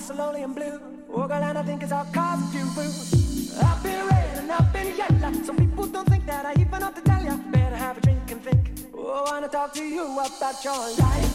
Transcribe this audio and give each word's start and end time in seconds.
slowly 0.00 0.42
and 0.42 0.54
blue. 0.54 0.80
Walk 1.08 1.30
and 1.30 1.58
I 1.58 1.62
think 1.62 1.82
it's 1.82 1.92
all 1.92 2.06
cause 2.12 2.42
of 2.42 2.54
you. 2.54 2.66
I've 3.62 3.82
been 3.82 4.06
red 4.06 4.38
and 4.38 4.50
I've 4.50 4.72
been 4.72 4.96
yellow. 4.96 5.32
Some 5.44 5.56
people 5.56 5.86
don't 5.86 6.08
think 6.08 6.26
that 6.26 6.46
I 6.46 6.52
even 6.52 6.80
have 6.80 6.94
to 6.94 7.02
tell 7.02 7.22
ya. 7.22 7.36
Better 7.50 7.76
have 7.76 7.98
a 7.98 8.00
drink 8.00 8.30
and 8.30 8.42
think. 8.42 8.70
Oh, 8.94 9.24
I 9.26 9.32
wanna 9.32 9.48
talk 9.48 9.72
to 9.74 9.84
you 9.84 10.04
about 10.18 10.64
your 10.64 10.78
life. 10.98 11.29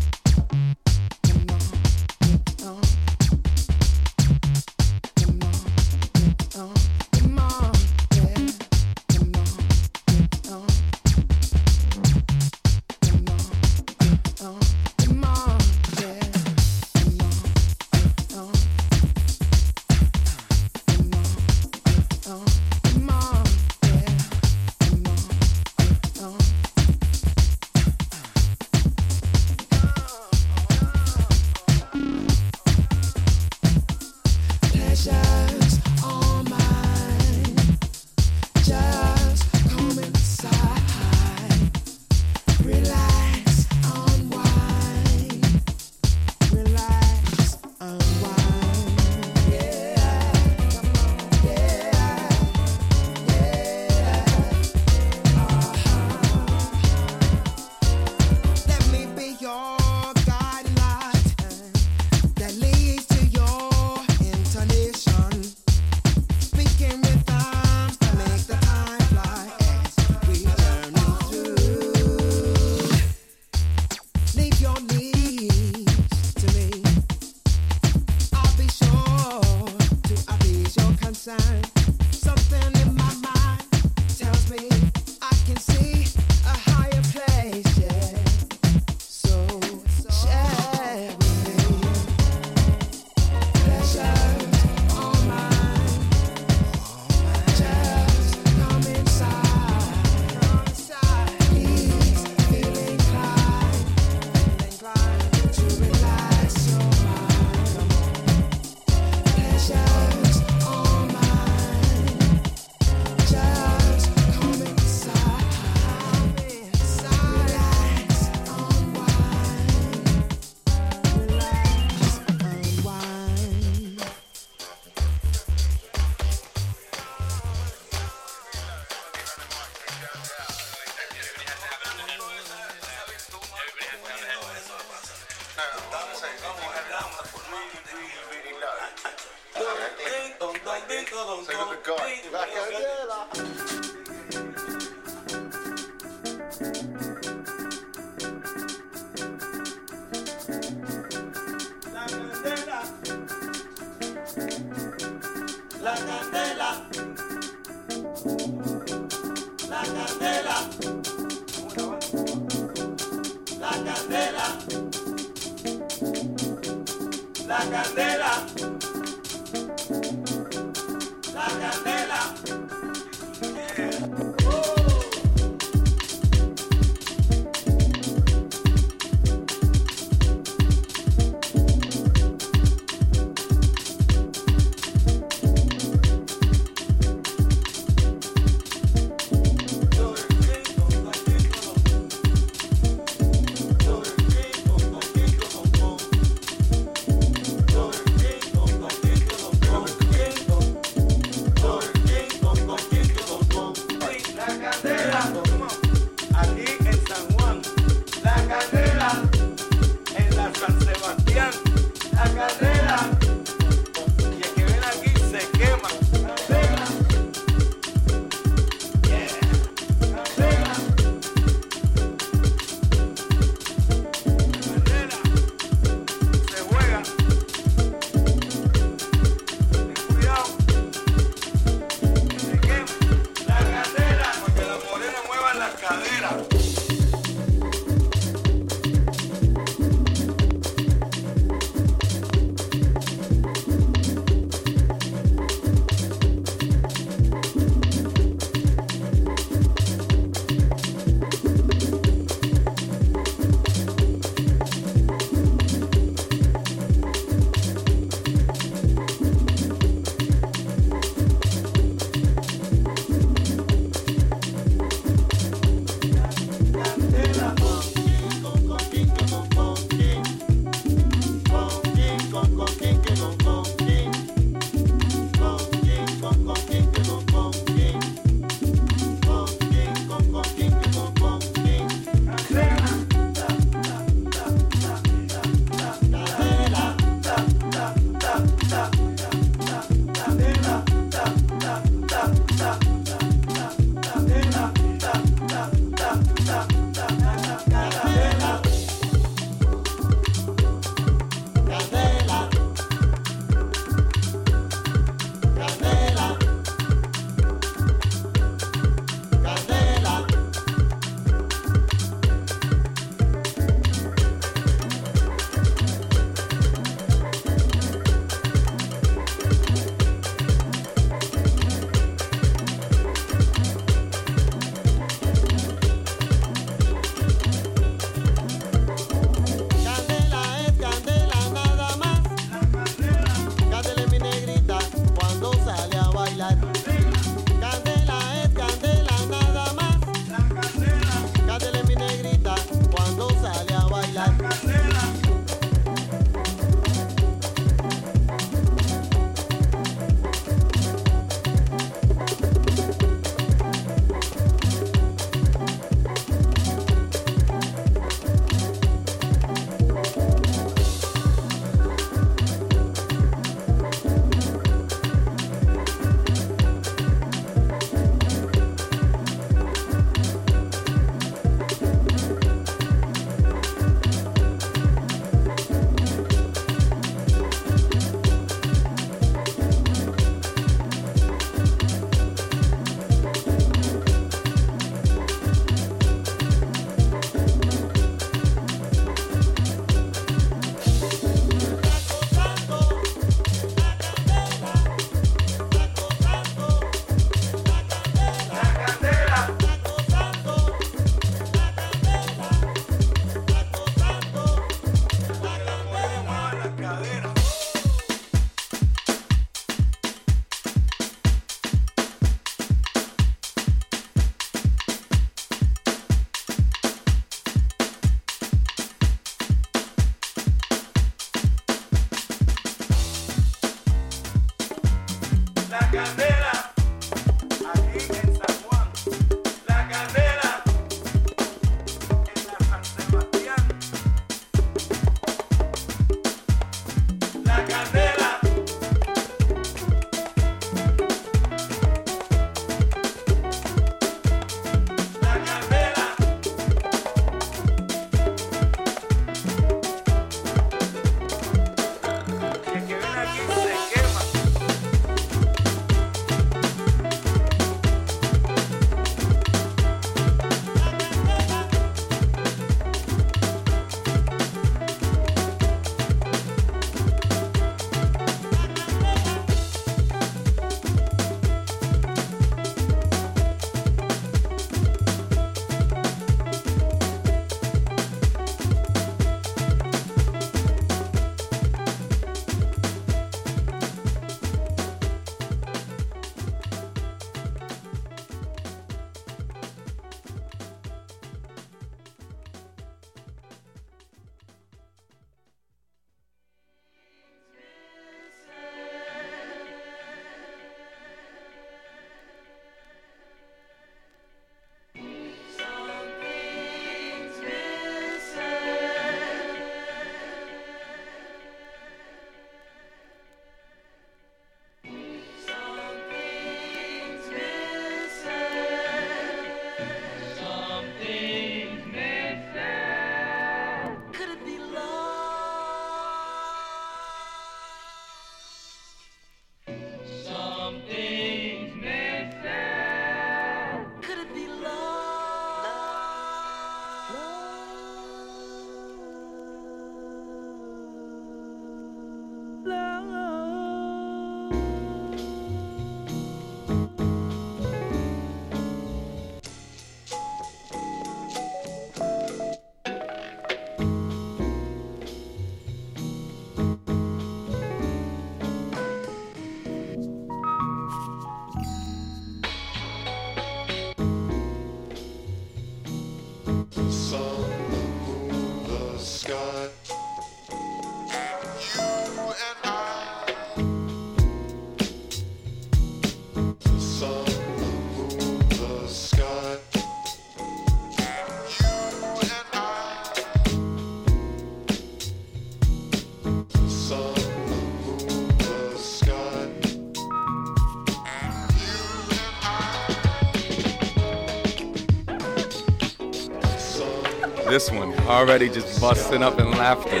This 597.54 597.70
one 597.70 597.94
already 598.08 598.48
just 598.48 598.80
busting 598.80 599.22
up 599.22 599.38
in 599.38 599.48
laughter. 599.52 600.00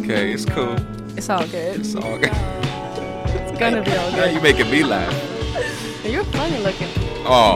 Okay, 0.00 0.32
it's 0.32 0.44
cool. 0.44 0.74
It's 1.16 1.30
all 1.30 1.46
good. 1.46 1.78
It's 1.78 1.94
all 1.94 2.18
good. 2.18 2.32
It's 2.34 3.56
gonna 3.56 3.80
be 3.80 3.92
all 3.96 4.10
good. 4.16 4.34
you 4.34 4.40
making 4.40 4.68
me 4.68 4.82
laugh. 4.82 5.14
You're 6.04 6.24
funny 6.24 6.58
looking. 6.58 6.88
Oh, 7.24 7.54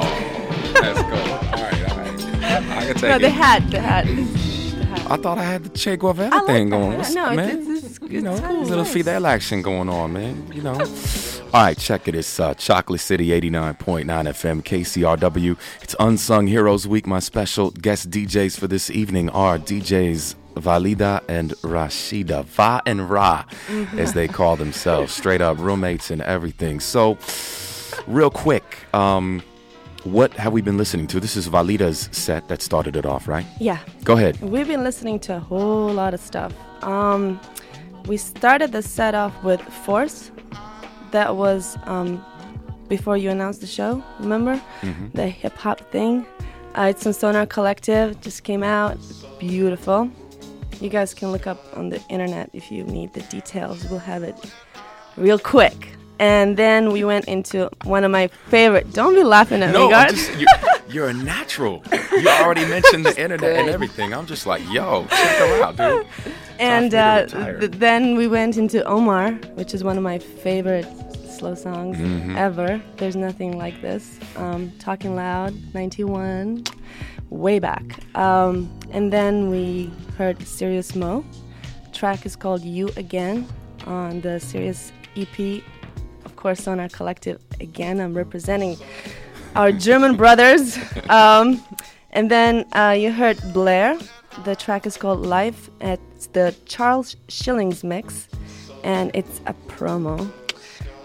let's 0.80 1.02
go. 1.02 1.08
All 1.08 1.64
right, 1.64 1.90
all 1.90 1.98
right. 1.98 2.78
I 2.78 2.84
can 2.86 2.94
take 2.94 3.02
No, 3.02 3.18
the 3.18 3.26
it. 3.26 3.32
hat, 3.32 3.68
the 3.72 3.80
hat. 3.80 4.06
The 4.06 4.84
hat. 4.84 5.10
I 5.10 5.16
thought 5.16 5.38
I 5.38 5.42
had 5.42 5.64
the 5.64 5.70
Che 5.70 5.96
Guevara 5.96 6.40
thing 6.46 6.70
going. 6.70 6.90
No, 6.92 6.96
it's- 7.00 7.16
it's- 7.16 7.66
it's- 7.78 7.93
you 8.08 8.20
know, 8.20 8.38
cool. 8.38 8.62
little. 8.62 8.84
Fidel 8.84 9.26
action 9.26 9.62
going 9.62 9.88
on, 9.88 10.12
man. 10.12 10.50
You 10.52 10.62
know. 10.62 10.74
All 11.54 11.62
right, 11.62 11.78
check 11.78 12.08
it. 12.08 12.14
It's 12.14 12.40
uh, 12.40 12.54
Chocolate 12.54 13.00
City 13.00 13.28
89.9 13.28 14.04
FM 14.06 14.62
KCRW. 14.62 15.56
It's 15.82 15.94
Unsung 16.00 16.48
Heroes 16.48 16.86
Week. 16.88 17.06
My 17.06 17.20
special 17.20 17.70
guest 17.70 18.10
DJs 18.10 18.58
for 18.58 18.66
this 18.66 18.90
evening 18.90 19.30
are 19.30 19.58
DJs 19.58 20.34
Valida 20.56 21.22
and 21.28 21.50
Rashida, 21.62 22.44
Va 22.44 22.82
and 22.86 23.08
Ra, 23.08 23.44
Mm-hmm. 23.68 23.98
as 23.98 24.12
they 24.14 24.26
call 24.28 24.56
themselves, 24.56 25.12
straight 25.20 25.40
up 25.40 25.58
roommates 25.58 26.10
and 26.10 26.22
everything. 26.22 26.80
So, 26.80 27.18
real 28.06 28.30
quick, 28.30 28.64
um, 28.94 29.42
what 30.04 30.32
have 30.34 30.52
we 30.52 30.60
been 30.60 30.76
listening 30.76 31.06
to? 31.08 31.20
This 31.20 31.36
is 31.36 31.48
Valida's 31.48 32.08
set 32.12 32.48
that 32.48 32.62
started 32.62 32.94
it 32.96 33.06
off, 33.06 33.26
right? 33.28 33.46
Yeah, 33.60 33.78
Go 34.04 34.14
ahead. 34.16 34.40
we've 34.42 34.66
been 34.68 34.82
listening 34.84 35.18
to 35.20 35.36
a 35.36 35.40
whole 35.40 35.92
lot 35.92 36.14
of 36.14 36.20
stuff. 36.20 36.52
Um, 36.82 37.40
we 38.06 38.16
started 38.16 38.72
the 38.72 38.82
set 38.82 39.14
off 39.14 39.32
with 39.42 39.60
Force. 39.60 40.30
That 41.10 41.36
was 41.36 41.76
um, 41.84 42.24
before 42.88 43.16
you 43.16 43.30
announced 43.30 43.60
the 43.60 43.66
show. 43.66 44.02
Remember 44.20 44.60
the 45.14 45.28
hip 45.28 45.56
hop 45.56 45.80
thing? 45.92 46.26
Uh, 46.76 46.88
it's 46.90 47.06
on 47.06 47.12
Sonar 47.12 47.46
Kollektiv. 47.46 48.20
Just 48.20 48.42
came 48.42 48.62
out. 48.62 48.98
Beautiful. 49.38 50.10
You 50.80 50.88
guys 50.88 51.14
can 51.14 51.30
look 51.30 51.46
up 51.46 51.58
on 51.76 51.88
the 51.90 52.00
internet 52.10 52.50
if 52.52 52.70
you 52.72 52.82
need 52.84 53.12
the 53.14 53.22
details. 53.22 53.84
We'll 53.88 54.00
have 54.00 54.22
it 54.24 54.34
real 55.16 55.38
quick. 55.38 55.90
And 56.18 56.56
then 56.56 56.92
we 56.92 57.04
went 57.04 57.26
into 57.26 57.68
one 57.84 58.02
of 58.04 58.10
my 58.10 58.26
favorite. 58.48 58.92
Don't 58.92 59.14
be 59.14 59.22
laughing 59.22 59.62
at 59.62 59.68
me, 59.68 59.78
No, 59.78 59.84
I'm 59.92 60.08
guys. 60.08 60.28
You're 60.94 61.08
a 61.08 61.12
natural. 61.14 61.82
You 62.12 62.28
already 62.28 62.64
mentioned 62.66 63.04
the 63.04 63.20
internet 63.24 63.56
and 63.58 63.68
everything. 63.68 64.14
I'm 64.14 64.26
just 64.26 64.46
like, 64.46 64.62
yo, 64.70 65.06
check 65.10 65.36
her 65.38 65.62
out, 65.62 65.76
dude. 65.76 66.06
and 66.60 66.94
uh, 66.94 67.26
for 67.26 67.36
me 67.38 67.44
to 67.44 67.50
retire. 67.50 67.58
th- 67.60 67.72
then 67.72 68.16
we 68.16 68.28
went 68.28 68.56
into 68.56 68.84
Omar, 68.84 69.32
which 69.58 69.74
is 69.74 69.82
one 69.82 69.96
of 69.96 70.02
my 70.04 70.18
favorite 70.18 70.86
slow 71.28 71.54
songs 71.56 71.96
Mm-hmm. 71.98 72.36
ever. 72.36 72.80
There's 72.98 73.16
nothing 73.16 73.58
like 73.58 73.82
this. 73.82 74.18
Um, 74.36 74.70
Talking 74.78 75.16
Loud, 75.16 75.52
91, 75.74 76.62
way 77.30 77.58
back. 77.58 77.82
Um, 78.16 78.70
and 78.92 79.12
then 79.12 79.50
we 79.50 79.90
heard 80.16 80.40
Sirius 80.46 80.94
Mo. 80.94 81.24
Track 81.92 82.24
is 82.24 82.36
called 82.36 82.62
You 82.62 82.88
Again 82.96 83.48
on 83.86 84.20
the 84.20 84.38
Serious 84.38 84.92
EP. 85.16 85.60
Of 86.24 86.36
course, 86.36 86.68
on 86.68 86.78
our 86.78 86.88
collective. 86.88 87.40
Again, 87.60 88.00
I'm 88.00 88.14
representing 88.14 88.76
our 89.54 89.72
German 89.72 90.16
brothers. 90.16 90.78
Um, 91.08 91.62
and 92.10 92.30
then 92.30 92.66
uh, 92.72 92.96
you 92.98 93.12
heard 93.12 93.40
Blair. 93.52 93.98
The 94.44 94.56
track 94.56 94.86
is 94.86 94.96
called 94.96 95.24
Life. 95.24 95.70
It's 95.80 96.26
the 96.28 96.54
Charles 96.66 97.16
Schillings 97.28 97.84
mix, 97.84 98.28
and 98.82 99.10
it's 99.14 99.40
a 99.46 99.54
promo 99.68 100.30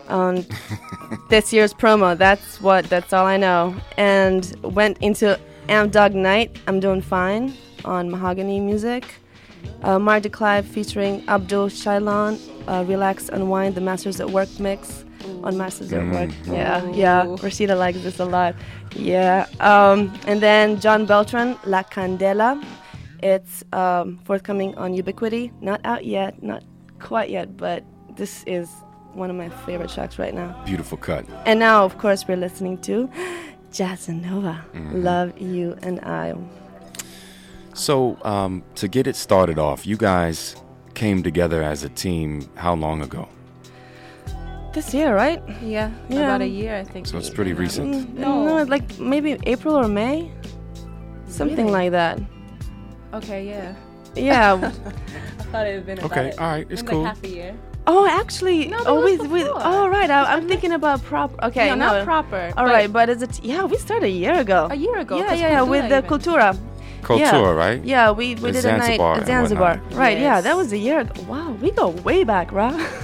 on 0.08 0.46
this 1.30 1.54
year's 1.54 1.74
promo. 1.74 2.18
That's 2.18 2.62
what. 2.62 2.86
That's 2.86 3.14
all 3.14 3.26
I 3.26 3.38
know. 3.38 3.76
And 3.98 4.56
went 4.64 4.98
into 5.00 5.40
Amp 5.68 5.92
Dog 5.92 6.16
Night. 6.16 6.58
I'm 6.68 6.80
doing 6.80 7.02
fine 7.02 7.54
on 7.86 8.10
Mahogany 8.10 8.60
Music. 8.60 9.06
Uh, 9.82 9.98
Mar 9.98 10.20
Clive 10.22 10.66
featuring 10.66 11.24
Abdul 11.28 11.70
Shailon, 11.70 12.40
uh, 12.68 12.84
Relax 12.86 13.30
Unwind, 13.30 13.76
the 13.76 13.82
Masters 13.82 14.20
at 14.20 14.30
Work 14.30 14.50
mix 14.60 15.06
on 15.44 15.58
Masters 15.58 15.94
at 15.94 16.06
Work. 16.12 16.32
Yeah, 16.46 16.90
yeah. 16.92 17.26
Rashida 17.26 17.78
likes 17.78 18.02
this 18.02 18.20
a 18.20 18.26
lot. 18.26 18.56
Yeah. 18.96 19.46
Um, 19.60 20.14
and 20.28 20.42
then 20.42 20.80
John 20.80 21.06
Beltran, 21.06 21.58
La 21.66 21.84
Candela. 21.84 22.62
It's 23.22 23.64
um, 23.74 24.18
forthcoming 24.26 24.76
on 24.76 24.94
Ubiquity. 24.94 25.52
Not 25.62 25.82
out 25.84 26.06
yet, 26.06 26.42
not 26.42 26.64
quite 27.00 27.30
yet, 27.30 27.58
but 27.58 27.84
this 28.16 28.44
is 28.46 28.70
one 29.14 29.30
of 29.30 29.36
my 29.36 29.50
favorite 29.50 29.90
tracks 29.90 30.20
right 30.20 30.34
now. 30.34 30.62
Beautiful 30.66 30.98
cut. 30.98 31.26
And 31.46 31.60
now, 31.60 31.84
of 31.84 31.98
course, 31.98 32.28
we're 32.28 32.38
listening 32.38 32.78
to 32.80 33.10
Jazzanova, 33.72 34.62
Love 34.94 35.40
You 35.40 35.78
and 35.82 36.00
I. 36.02 36.34
So, 37.80 38.18
um, 38.24 38.62
to 38.76 38.90
get 38.90 39.08
it 39.08 39.16
started 39.16 39.58
off, 39.58 39.88
you 39.88 39.96
guys 39.96 40.54
came 40.96 41.24
together 41.24 41.64
as 41.64 41.86
a 41.86 41.90
team 41.90 42.42
how 42.56 42.74
long 42.76 43.02
ago? 43.02 43.30
This 44.74 44.94
year, 44.94 45.16
right? 45.16 45.42
Yeah, 45.64 45.90
Yeah. 46.10 46.26
about 46.26 46.42
a 46.42 46.48
year, 46.48 46.76
I 46.76 46.84
think. 46.84 47.08
So 47.08 47.18
it's 47.18 47.30
pretty 47.30 47.54
recent. 47.54 48.20
No, 48.20 48.44
No. 48.46 48.64
like 48.64 49.00
maybe 49.00 49.38
April 49.46 49.76
or 49.80 49.88
May, 49.88 50.30
something 51.30 51.68
Really? 51.68 51.90
like 51.90 51.92
that. 51.92 52.20
Okay, 53.14 53.48
yeah. 53.48 53.74
Yeah. 54.14 54.54
I 55.40 55.44
thought 55.52 55.66
it 55.66 55.76
had 55.76 55.86
been 55.86 56.00
about 56.00 56.12
Okay, 56.12 56.28
it. 56.30 56.40
all 56.40 56.48
right, 56.52 56.68
it's 56.70 56.82
cool. 56.82 57.04
Like 57.04 57.16
half 57.16 57.24
a 57.24 57.28
year. 57.30 57.54
oh, 57.88 58.06
actually, 58.06 58.68
No, 58.68 58.78
oh, 58.88 59.00
was 59.02 59.20
we, 59.20 59.28
we, 59.30 59.44
oh, 59.50 59.88
right. 59.88 60.10
I, 60.12 60.34
I'm 60.34 60.48
thinking 60.50 60.74
about 60.74 61.02
prop. 61.04 61.32
Okay, 61.44 61.70
no, 61.70 61.76
no, 61.76 61.86
not 61.94 62.04
proper. 62.06 62.52
All 62.58 62.66
but 62.66 62.74
right, 62.74 62.92
but 62.92 63.08
is 63.10 63.22
it? 63.22 63.40
Yeah, 63.42 63.64
we 63.64 63.78
started 63.78 64.08
a 64.08 64.18
year 64.24 64.34
ago. 64.34 64.68
A 64.70 64.76
year 64.76 64.98
ago. 65.00 65.16
Yeah, 65.18 65.30
'cause 65.30 65.40
yeah, 65.40 65.52
yeah, 65.52 65.62
with 65.62 65.86
Cultura 65.86 66.52
the 66.52 66.58
even. 66.60 66.69
Cultura. 67.02 67.30
Culture, 67.30 67.38
yeah. 67.38 67.50
right? 67.52 67.84
Yeah, 67.84 68.12
we, 68.12 68.36
we 68.36 68.42
With 68.42 68.54
did 68.56 68.66
a 68.66 68.78
night 68.78 68.86
Zanzibar 68.86 69.18
at 69.18 69.26
Zanzibar. 69.28 69.78
whatnot. 69.78 69.98
Right, 70.00 70.18
yeah, 70.20 70.42
that 70.42 70.56
was 70.56 70.72
a 70.74 70.78
year 70.78 71.00
ago. 71.00 71.22
Wow, 71.24 71.52
we 71.52 71.72
go 71.72 71.90
way 71.90 72.24
back, 72.24 72.52
right? 72.52 72.88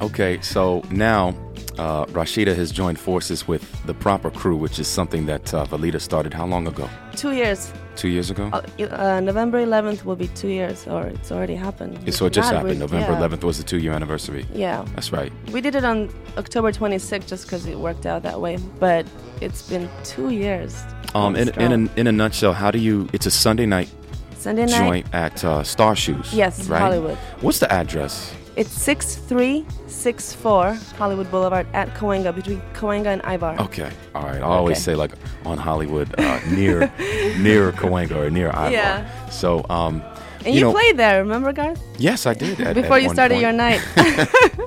Okay, 0.00 0.40
so 0.42 0.82
now 0.92 1.34
uh, 1.78 2.06
Rashida 2.06 2.54
has 2.54 2.72
joined 2.72 2.98
forces 2.98 3.46
with 3.46 3.62
the 3.86 3.94
proper 3.94 4.30
crew, 4.30 4.56
which 4.56 4.78
is 4.78 4.88
something 4.88 5.26
that 5.26 5.54
uh, 5.54 5.64
Valida 5.64 6.00
started 6.00 6.34
how 6.34 6.46
long 6.46 6.66
ago? 6.66 6.88
two 7.18 7.32
years. 7.32 7.72
Two 7.96 8.08
years 8.08 8.30
ago? 8.30 8.48
Uh, 8.52 8.62
uh, 8.84 9.20
November 9.20 9.64
11th 9.64 10.04
will 10.04 10.14
be 10.16 10.28
two 10.28 10.48
years, 10.48 10.86
or 10.86 11.06
it's 11.06 11.32
already 11.32 11.56
happened. 11.56 11.98
Yeah, 12.04 12.12
so 12.12 12.26
it 12.26 12.32
just 12.32 12.50
God, 12.50 12.58
happened. 12.58 12.78
November 12.78 13.12
yeah. 13.12 13.28
11th 13.28 13.42
was 13.42 13.58
the 13.58 13.64
two 13.64 13.78
year 13.78 13.92
anniversary. 13.92 14.46
Yeah. 14.54 14.84
That's 14.94 15.12
right. 15.12 15.32
We 15.52 15.60
did 15.60 15.74
it 15.74 15.84
on 15.84 16.08
October 16.36 16.70
26th 16.70 17.26
just 17.26 17.44
because 17.44 17.66
it 17.66 17.76
worked 17.76 18.06
out 18.06 18.22
that 18.22 18.40
way. 18.40 18.58
But 18.78 19.04
it's 19.40 19.68
been 19.68 19.90
two 20.04 20.30
years. 20.30 20.80
Um, 21.14 21.34
in, 21.34 21.48
in, 21.60 21.72
a, 21.72 21.98
in 22.00 22.06
a 22.06 22.12
nutshell, 22.12 22.52
how 22.52 22.70
do 22.70 22.78
you? 22.78 23.08
It's 23.12 23.26
a 23.26 23.30
Sunday 23.30 23.66
night 23.66 23.90
Sunday 24.38 24.66
night. 24.66 24.78
joint 24.78 25.06
at 25.12 25.44
uh, 25.44 25.64
Star 25.64 25.96
Shoes. 25.96 26.32
Yes, 26.32 26.68
right? 26.68 26.80
Hollywood. 26.80 27.16
What's 27.40 27.58
the 27.58 27.70
address? 27.72 28.32
It's 28.58 28.72
6364 28.72 30.74
Hollywood 30.98 31.30
Boulevard 31.30 31.66
at 31.74 31.94
Cahuenga, 31.94 32.34
between 32.34 32.60
Cahuenga 32.74 33.06
and 33.06 33.22
Ivar. 33.24 33.54
Okay, 33.60 33.88
all 34.16 34.24
right. 34.24 34.38
I 34.38 34.42
always 34.42 34.78
Okay. 34.78 34.82
say 34.82 34.94
like 34.96 35.12
on 35.46 35.58
Hollywood, 35.58 36.12
uh, 36.18 36.40
near 36.50 36.80
near 37.38 37.70
Cahuenga 37.70 38.16
or 38.16 38.30
near 38.30 38.48
Ivar. 38.48 38.72
Yeah. 38.72 39.28
So, 39.30 39.64
um, 39.70 40.02
and 40.44 40.56
you, 40.56 40.62
know, 40.62 40.72
played 40.72 40.96
there, 40.96 41.22
remember, 41.22 41.52
Garth? 41.52 41.80
yes, 41.98 42.26
I 42.26 42.34
did. 42.34 42.60
At, 42.60 42.74
Before 42.74 42.96
at 42.96 43.02
you 43.04 43.10
started 43.10 43.34
point. 43.34 43.42
your 43.42 43.52
night. 43.52 43.80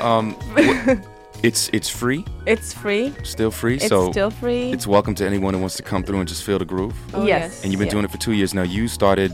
Um, 0.00 0.32
wh- 0.56 0.96
it's 1.42 1.68
it's 1.74 1.88
free, 1.90 2.24
it's 2.46 2.72
free. 2.72 3.12
still 3.22 3.50
free. 3.50 3.74
It's 3.76 3.88
so 3.88 4.10
still 4.10 4.30
free. 4.30 4.72
it's 4.72 4.86
welcome 4.86 5.14
to 5.16 5.26
anyone 5.26 5.52
who 5.54 5.60
wants 5.60 5.76
to 5.76 5.82
come 5.82 6.02
through 6.02 6.20
and 6.20 6.28
just 6.28 6.42
feel 6.42 6.58
the 6.58 6.64
groove. 6.64 6.94
Oh, 7.14 7.24
yes. 7.26 7.52
yes. 7.52 7.62
And 7.62 7.70
you've 7.72 7.78
been 7.78 7.88
Yeah. 7.88 7.92
doing 7.92 8.04
it 8.06 8.10
for 8.10 8.16
two 8.18 8.32
years 8.32 8.54
now. 8.54 8.62
You 8.62 8.88
started 8.88 9.32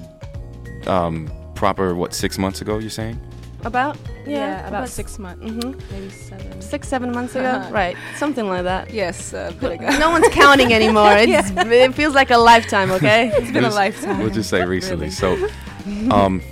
um, 0.88 1.28
proper 1.56 1.94
what 1.94 2.14
six 2.14 2.38
months 2.38 2.60
ago? 2.60 2.78
You're 2.78 2.90
saying? 2.90 3.18
About? 3.64 3.96
Yeah, 4.26 4.68
about 4.68 4.88
six 4.88 5.18
months, 5.18 5.42
hmm 5.42 5.72
maybe 5.90 6.10
seven. 6.10 6.62
Six, 6.62 6.86
seven 6.86 7.10
months 7.12 7.34
ago? 7.34 7.68
right. 7.72 7.96
Something 8.16 8.46
like 8.48 8.62
that. 8.64 8.92
Yes, 8.92 9.32
a 9.32 9.52
bit 9.60 9.72
ago. 9.72 9.98
No 9.98 10.10
one's 10.10 10.28
counting 10.28 10.72
anymore. 10.72 11.12
It's, 11.18 11.50
It 11.50 11.94
feels 11.94 12.14
like 12.14 12.30
a 12.30 12.38
lifetime, 12.38 12.90
okay? 12.92 13.28
it's 13.34 13.50
been 13.50 13.64
a 13.64 13.70
lifetime. 13.70 14.20
We'll 14.20 14.30
just 14.30 14.50
say 14.50 14.64
recently. 14.64 15.06
Really. 15.06 15.10
So, 15.10 15.48
um, 16.10 16.42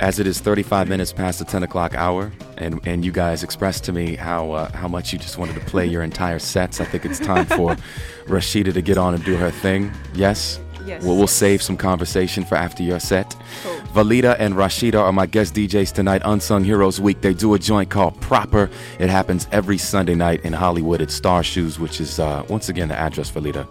as 0.00 0.18
it 0.18 0.26
is 0.26 0.40
35 0.40 0.88
minutes 0.88 1.12
past 1.12 1.38
the 1.38 1.44
10 1.44 1.62
o'clock 1.62 1.94
hour, 1.94 2.30
and, 2.56 2.86
and 2.86 3.04
you 3.04 3.12
guys 3.12 3.42
expressed 3.42 3.84
to 3.84 3.92
me 3.92 4.16
how 4.16 4.52
uh, 4.52 4.70
how 4.72 4.88
much 4.88 5.12
you 5.12 5.18
just 5.18 5.38
wanted 5.38 5.54
to 5.54 5.60
play 5.60 5.86
your 5.86 6.02
entire 6.02 6.38
sets, 6.38 6.80
I 6.80 6.84
think 6.84 7.04
it's 7.04 7.18
time 7.18 7.46
for 7.46 7.76
Rashida 8.26 8.74
to 8.74 8.82
get 8.82 8.98
on 8.98 9.14
and 9.14 9.24
do 9.24 9.36
her 9.36 9.50
thing. 9.50 9.92
Yes? 10.14 10.60
Yes. 10.88 11.04
Well, 11.04 11.16
we'll 11.16 11.26
save 11.26 11.62
some 11.62 11.76
conversation 11.76 12.44
for 12.44 12.54
after 12.54 12.82
your 12.82 12.98
set. 12.98 13.36
Cool. 13.62 13.76
Valida 13.92 14.36
and 14.38 14.54
Rashida 14.54 14.98
are 14.98 15.12
my 15.12 15.26
guest 15.26 15.54
DJs 15.54 15.92
tonight, 15.92 16.22
Unsung 16.24 16.64
Heroes 16.64 16.98
Week. 16.98 17.20
They 17.20 17.34
do 17.34 17.52
a 17.52 17.58
joint 17.58 17.90
called 17.90 18.18
Proper. 18.22 18.70
It 18.98 19.10
happens 19.10 19.46
every 19.52 19.76
Sunday 19.76 20.14
night 20.14 20.40
in 20.44 20.54
Hollywood 20.54 21.02
at 21.02 21.10
Star 21.10 21.42
Shoes, 21.42 21.78
which 21.78 22.00
is, 22.00 22.18
uh, 22.18 22.42
once 22.48 22.70
again, 22.70 22.88
the 22.88 22.96
address, 22.96 23.30
Valida. 23.30 23.68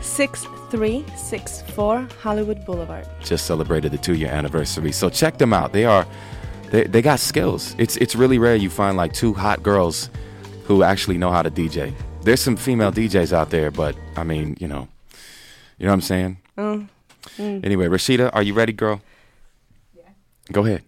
6364 0.00 2.08
Hollywood 2.20 2.66
Boulevard. 2.66 3.06
just 3.22 3.46
celebrated 3.46 3.92
the 3.92 3.98
two 3.98 4.14
year 4.14 4.30
anniversary. 4.30 4.90
So 4.92 5.08
check 5.08 5.38
them 5.38 5.52
out. 5.52 5.72
They 5.72 5.84
are 5.84 6.04
they, 6.70 6.82
they 6.84 7.02
got 7.02 7.20
skills. 7.20 7.76
It's 7.78 7.96
it's 7.98 8.16
really 8.16 8.38
rare 8.38 8.56
you 8.56 8.70
find 8.70 8.96
like 8.96 9.12
two 9.12 9.34
hot 9.34 9.62
girls 9.62 10.10
who 10.64 10.82
actually 10.82 11.18
know 11.18 11.30
how 11.30 11.42
to 11.42 11.50
DJ. 11.50 11.92
There's 12.22 12.40
some 12.40 12.56
female 12.56 12.90
DJs 12.90 13.32
out 13.32 13.50
there, 13.50 13.70
but 13.70 13.94
I 14.16 14.24
mean, 14.24 14.56
you 14.58 14.66
know, 14.66 14.88
you 15.78 15.86
know 15.86 15.92
what 15.92 15.94
I'm 15.94 16.00
saying? 16.00 16.38
Oh. 16.58 16.86
Mm. 17.38 17.64
Anyway, 17.64 17.86
Rashida, 17.86 18.30
are 18.32 18.42
you 18.42 18.54
ready, 18.54 18.72
girl? 18.72 19.00
Yeah. 19.96 20.02
Go 20.52 20.64
ahead. 20.64 20.82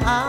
I 0.00 0.27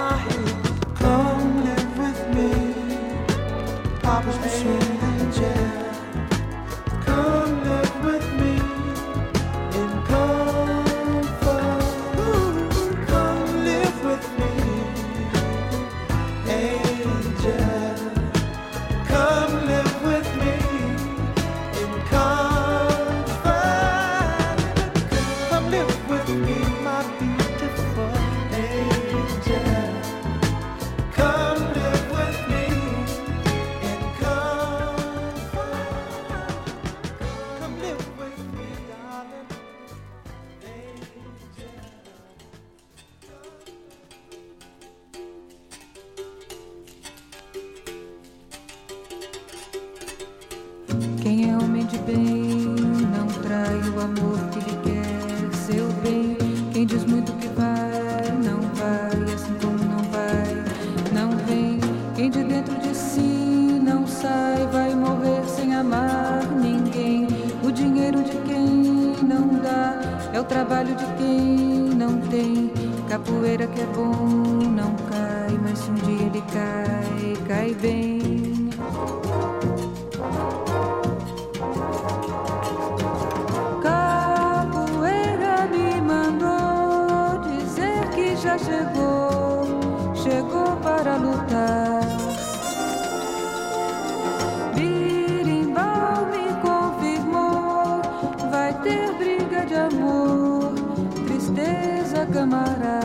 Câmara. 102.31 102.99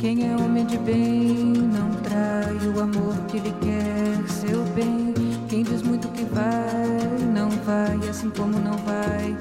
Quem 0.00 0.30
é 0.30 0.36
homem 0.36 0.64
de 0.64 0.78
bem 0.78 1.52
não 1.52 1.90
trai 2.02 2.56
o 2.74 2.80
amor 2.80 3.14
que 3.28 3.38
lhe 3.38 3.52
quer 3.60 4.30
seu 4.30 4.62
bem. 4.74 5.12
Quem 5.48 5.62
diz 5.62 5.82
muito 5.82 6.08
que 6.08 6.24
vai, 6.24 6.88
não 7.34 7.50
vai, 7.50 8.08
assim 8.08 8.30
como 8.30 8.58
não 8.60 8.78
vai, 8.78 9.36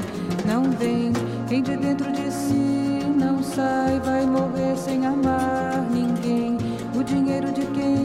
não 0.46 0.70
vem. 0.72 1.14
Quem 1.48 1.64
de 1.64 1.78
dentro 1.78 2.12
de 2.12 2.30
si 2.30 3.06
não 3.18 3.42
sai, 3.42 4.02
vai 4.02 4.26
morrer 4.26 4.76
sem 4.76 5.06
amar 5.06 5.82
ninguém. 5.90 6.58
O 6.94 7.04
dinheiro 7.04 7.54
de 7.54 7.66
quem 7.68 7.96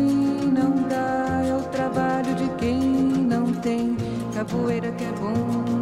não 0.52 0.70
dá 0.88 1.42
é 1.44 1.56
o 1.56 1.62
trabalho 1.70 2.34
de 2.37 2.48
quem 2.50 2.80
não 2.80 3.52
tem. 3.52 3.96
Capoeira 4.32 4.92
que 4.92 5.04
é 5.04 5.12
bom 5.12 5.77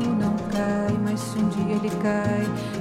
nasce, 1.16 1.38
um 1.38 1.48
dia 1.48 1.74
ele 1.76 1.90
cai. 2.02 2.75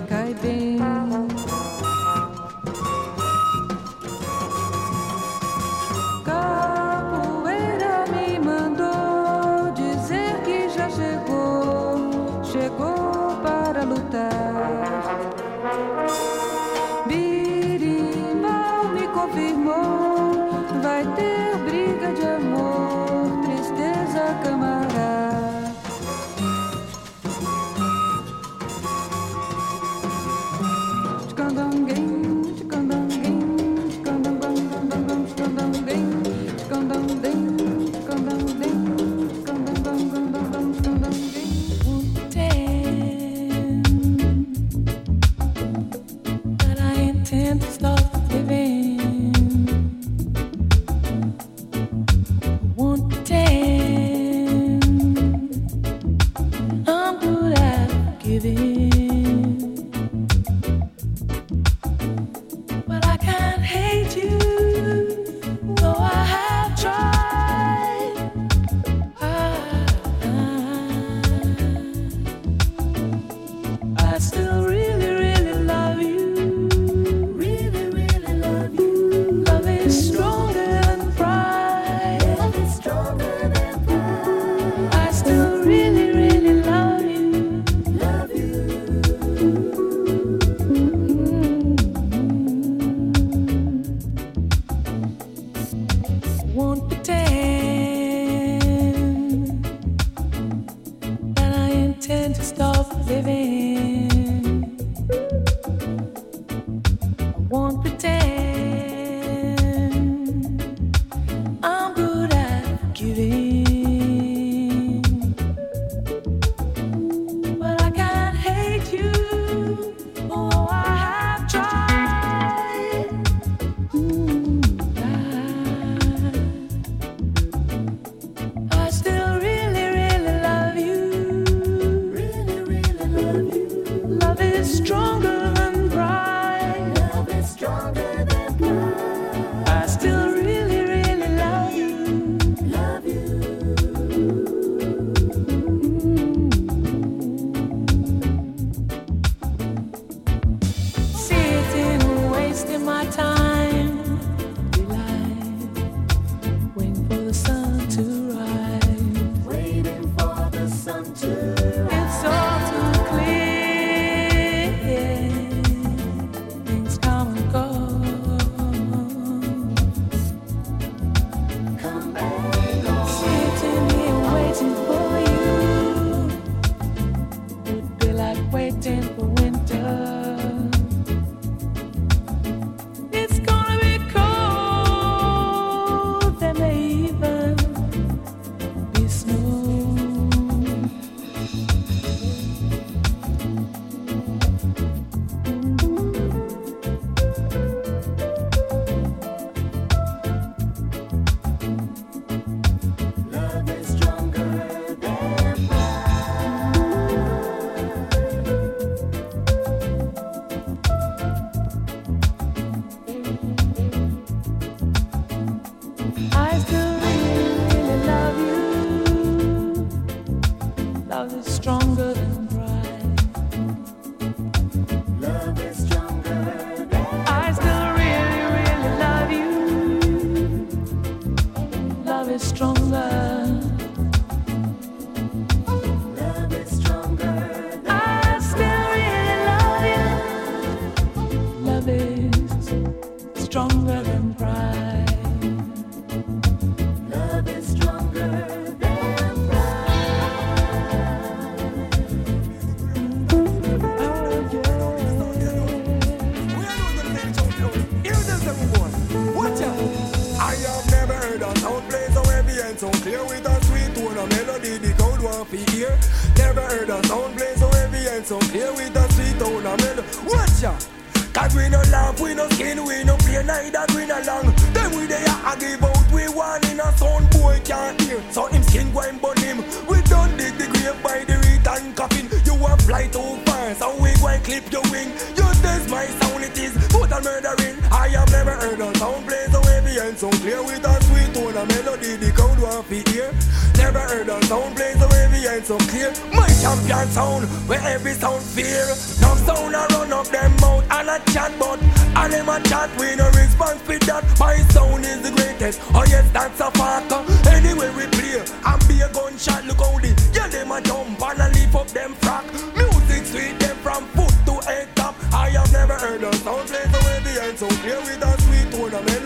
end 290.00 290.18
sound 290.18 290.36
clear 290.42 290.62
with 290.64 290.84
a 290.84 291.04
sweet 291.04 291.34
tone 291.34 291.56
and 291.56 291.70
melody 291.70 292.16
the 292.16 292.32
crowd 292.32 292.60
want 292.60 292.88
to 292.90 293.12
hear. 293.12 293.32
Never 293.78 294.00
heard 294.00 294.30
a 294.30 294.46
sound 294.46 294.76
plays 294.76 295.00
the 295.00 295.08
way 295.08 295.26
and 295.48 295.66
so 295.66 295.78
clear. 295.78 296.12
My 296.34 296.48
champion 296.62 297.08
sound 297.12 297.46
where 297.68 297.82
every 297.82 298.14
sound 298.14 298.42
fear. 298.42 298.86
Now 299.22 299.36
sound 299.48 299.76
I 299.76 299.86
run 299.88 300.12
up 300.12 300.28
them 300.28 300.52
mouth 300.58 300.86
and 300.92 301.10
a 301.10 301.18
chat 301.32 301.54
but 301.60 301.80
I 302.16 302.28
never 302.28 302.60
chat 302.68 302.90
we 303.00 303.16
no 303.16 303.28
response 303.32 303.82
with 303.88 304.02
that. 304.08 304.24
My 304.40 304.58
sound 304.74 305.06
is 305.06 305.22
the 305.22 305.32
greatest. 305.32 305.82
Oh 305.94 306.04
yes 306.08 306.30
that's 306.32 306.60
a 306.60 306.72
fact. 306.72 307.12
Anyway 307.48 307.90
we 307.96 308.06
play 308.08 308.44
and 308.44 308.88
be 308.88 309.02
a 309.02 309.10
gunshot 309.12 309.66
look 309.66 309.80
how 309.80 309.98
the 310.00 310.12
yeah 310.34 310.48
them 310.48 310.72
a 310.72 310.82
jump 310.82 311.22
and 311.22 311.40
a 311.40 311.48
leap 311.56 311.76
up 311.76 311.88
them 311.88 312.16
frack. 312.16 312.46
Music 312.76 313.26
sweet 313.26 313.60
them 313.60 313.78
from 313.78 314.04
foot 314.16 314.34
to 314.46 314.56
head 314.68 314.90
top. 314.96 315.16
I 315.34 315.50
have 315.50 315.72
never 315.72 315.96
heard 315.96 316.24
a 316.24 316.36
sound 316.44 316.68
plays 316.68 316.92
the 316.92 317.00
way 317.06 317.16
and 317.48 317.58
so 317.58 317.68
clear 317.68 318.00
with 318.02 318.24
a 318.24 318.42
sweet 318.42 318.72
tone 318.72 318.94
and 318.94 319.06
melody 319.06 319.25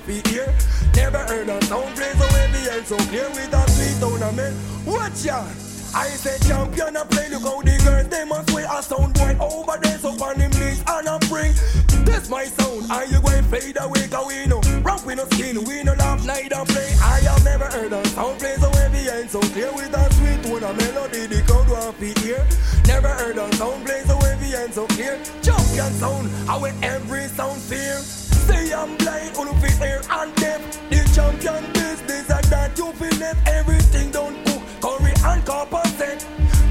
the 0.00 0.22
to 0.22 0.28
hear. 0.28 0.54
Never 0.94 1.18
heard 1.18 1.48
a 1.48 1.64
sound 1.64 1.94
play 1.96 2.12
so 2.12 2.26
heavy 2.26 2.68
and 2.68 2.86
so 2.86 2.96
clear 3.08 3.28
with 3.30 3.52
a 3.52 3.70
sweet 3.70 3.98
tournament. 4.00 4.56
Watch 4.86 5.24
ya. 5.24 5.44
I 5.94 6.08
say 6.08 6.36
champion 6.46 6.96
a 6.96 7.04
play, 7.06 7.30
look 7.30 7.42
how 7.42 7.62
the 7.62 7.72
girls 7.82 8.08
they 8.08 8.24
must 8.24 8.52
wear 8.52 8.66
a 8.68 8.82
sound 8.82 9.14
boy 9.14 9.36
over 9.40 9.78
there 9.80 9.98
so 9.98 10.10
on 10.10 10.36
him 10.36 10.50
knees 10.50 10.82
and 10.86 11.08
a 11.08 11.18
bring. 11.28 11.52
This 12.04 12.28
my 12.28 12.44
sound, 12.44 12.90
are 12.90 13.06
you 13.06 13.20
going 13.22 13.44
fade 13.44 13.78
away? 13.80 14.06
Cause 14.08 14.26
we 14.26 14.44
know, 14.46 14.60
rock 14.82 15.06
with 15.06 15.16
no 15.16 15.24
skin, 15.32 15.64
we 15.64 15.82
no 15.82 15.94
laugh, 15.94 16.24
neither 16.26 16.64
play. 16.66 16.92
I 17.00 17.20
have 17.24 17.44
never 17.44 17.64
heard 17.64 17.92
a 17.92 18.04
sound 18.08 18.38
play 18.38 18.56
so 18.56 18.68
heavy 18.76 19.08
and 19.08 19.30
so 19.30 19.40
clear 19.40 19.72
with 19.72 19.94
a 19.94 20.12
sweet 20.14 20.42
tone, 20.44 20.64
a 20.64 20.72
melody 20.74 21.26
the 21.26 21.40
crowd 21.46 21.68
want 21.70 21.98
to 21.98 22.20
hear. 22.20 22.44
Never 22.86 23.08
heard 23.08 23.38
a 23.38 23.54
sound 23.56 23.86
play 23.86 24.02
so 24.04 24.18
heavy 24.20 24.52
and 24.52 24.74
so 24.74 24.86
clear. 24.88 25.18
Champion 25.40 25.92
sound, 25.94 26.28
I 26.50 26.58
with 26.58 26.76
every 26.82 27.28
sound 27.28 27.62
fear. 27.62 28.25
Say 28.46 28.72
I'm 28.72 28.96
blind, 28.98 29.36
all 29.36 29.48
of 29.48 29.64
it 29.64 29.80
air 29.80 30.00
and 30.10 30.34
deaf. 30.36 30.60
The 30.90 31.00
champion 31.14 31.72
business 31.72 32.30
and 32.30 32.44
that 32.44 32.78
you 32.78 32.92
feel 32.92 33.22
everything 33.46 34.10
don't 34.12 34.36
cook. 34.46 34.62
Curry 34.80 35.12
and 35.24 35.44
copper 35.44 35.86
set. 35.98 36.20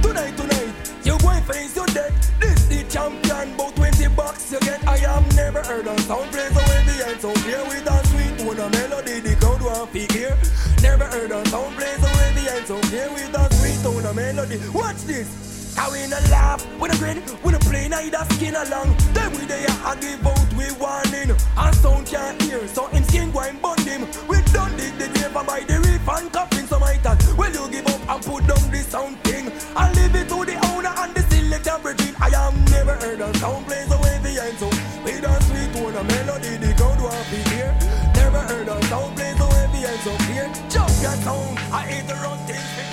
Tonight, 0.02 0.38
tonight, 0.38 0.74
you 1.04 1.18
going 1.20 1.44
face 1.44 1.76
your 1.76 1.88
death. 1.88 2.16
This 2.40 2.66
the 2.68 2.84
champion, 2.90 3.54
about 3.56 3.76
20 3.76 4.08
bucks 4.16 4.52
you 4.52 4.60
get. 4.62 4.88
I 4.88 4.98
have 4.98 5.36
never 5.36 5.62
heard 5.64 5.88
a 5.88 6.00
sound 6.02 6.32
play 6.32 6.48
so 6.48 6.62
heavy 6.62 7.12
and 7.12 7.20
so 7.20 7.34
here 7.44 7.64
with 7.68 7.88
a 7.88 8.08
sweet 8.08 8.40
tone, 8.40 8.60
a 8.60 8.70
melody 8.70 9.20
the 9.20 9.36
crowd 9.36 9.62
want 9.62 9.92
hear. 9.92 10.38
Never 10.82 11.06
heard 11.06 11.32
a 11.32 11.46
sound 11.50 11.76
play 11.76 11.96
so 12.00 12.08
heavy 12.08 12.48
and 12.56 12.66
so 12.66 12.82
here 12.88 13.12
with 13.12 13.36
a 13.36 13.54
sweet 13.56 13.84
tone, 13.84 14.06
a 14.06 14.14
melody. 14.14 14.60
Watch 14.74 15.04
this. 15.04 15.55
How 15.76 15.92
we 15.92 16.08
no 16.08 16.18
laugh, 16.32 16.66
we 16.80 16.88
no 16.88 16.96
grin, 16.96 17.22
we 17.44 17.52
no 17.52 17.60
play 17.60 17.88
neither 17.88 18.24
skin 18.36 18.56
along. 18.56 18.96
Then 19.14 19.32
we 19.32 19.46
there 19.46 19.68
and 19.68 20.02
give 20.02 20.26
out 20.26 20.54
we 20.56 20.72
warning. 20.80 21.36
And 21.58 21.76
sound 21.76 22.08
can't 22.08 22.42
hear, 22.42 22.66
so 22.68 22.88
him 22.88 23.04
skin 23.04 23.32
go 23.32 23.42
and 23.42 23.62
bond 23.62 23.82
him. 23.82 24.08
We 24.28 24.42
done 24.54 24.76
dig 24.78 24.98
the 24.98 25.06
and 25.36 25.48
buy 25.48 25.62
the 25.68 25.80
reef 25.80 26.08
and 26.08 26.32
coffin 26.32 26.66
some 26.68 26.84
item. 26.84 27.18
Will 27.38 27.52
you 27.52 27.70
give 27.72 27.88
up 27.88 28.02
and 28.10 28.24
put 28.24 28.48
down 28.48 28.72
the 28.72 28.82
sound 28.88 29.20
thing? 29.24 29.52
And 29.76 29.96
leave 29.96 30.16
it 30.16 30.30
to 30.30 30.46
the 30.46 30.56
owner 30.72 30.94
and 30.96 31.14
the 31.14 31.22
selector 31.28 31.78
bridging. 31.82 32.16
I 32.22 32.30
am 32.32 32.56
never 32.66 32.94
heard 32.94 33.20
a 33.20 33.38
sound 33.38 33.66
play 33.68 33.84
so 33.88 33.98
heavy 33.98 34.38
and 34.40 34.58
so 34.58 34.68
with 35.04 35.28
a 35.28 35.44
sweet 35.44 35.70
tone, 35.76 35.96
a 35.96 36.04
melody 36.04 36.56
the 36.58 36.74
crowd 36.78 37.02
want 37.02 37.26
to 37.32 37.40
hear. 37.52 37.76
Never 38.16 38.40
heard 38.48 38.68
a 38.68 38.82
sound 38.86 39.16
play 39.16 39.34
so 39.38 39.48
heavy 39.60 39.84
and 39.84 40.00
so 40.08 40.16
clear. 40.24 40.48
Just 40.70 41.04
that 41.04 41.20
sound, 41.20 41.60
I 41.72 41.82
hate 41.84 42.08
the 42.08 42.16
wrong 42.16 42.40
thing. 42.48 42.85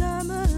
Summer 0.00 0.49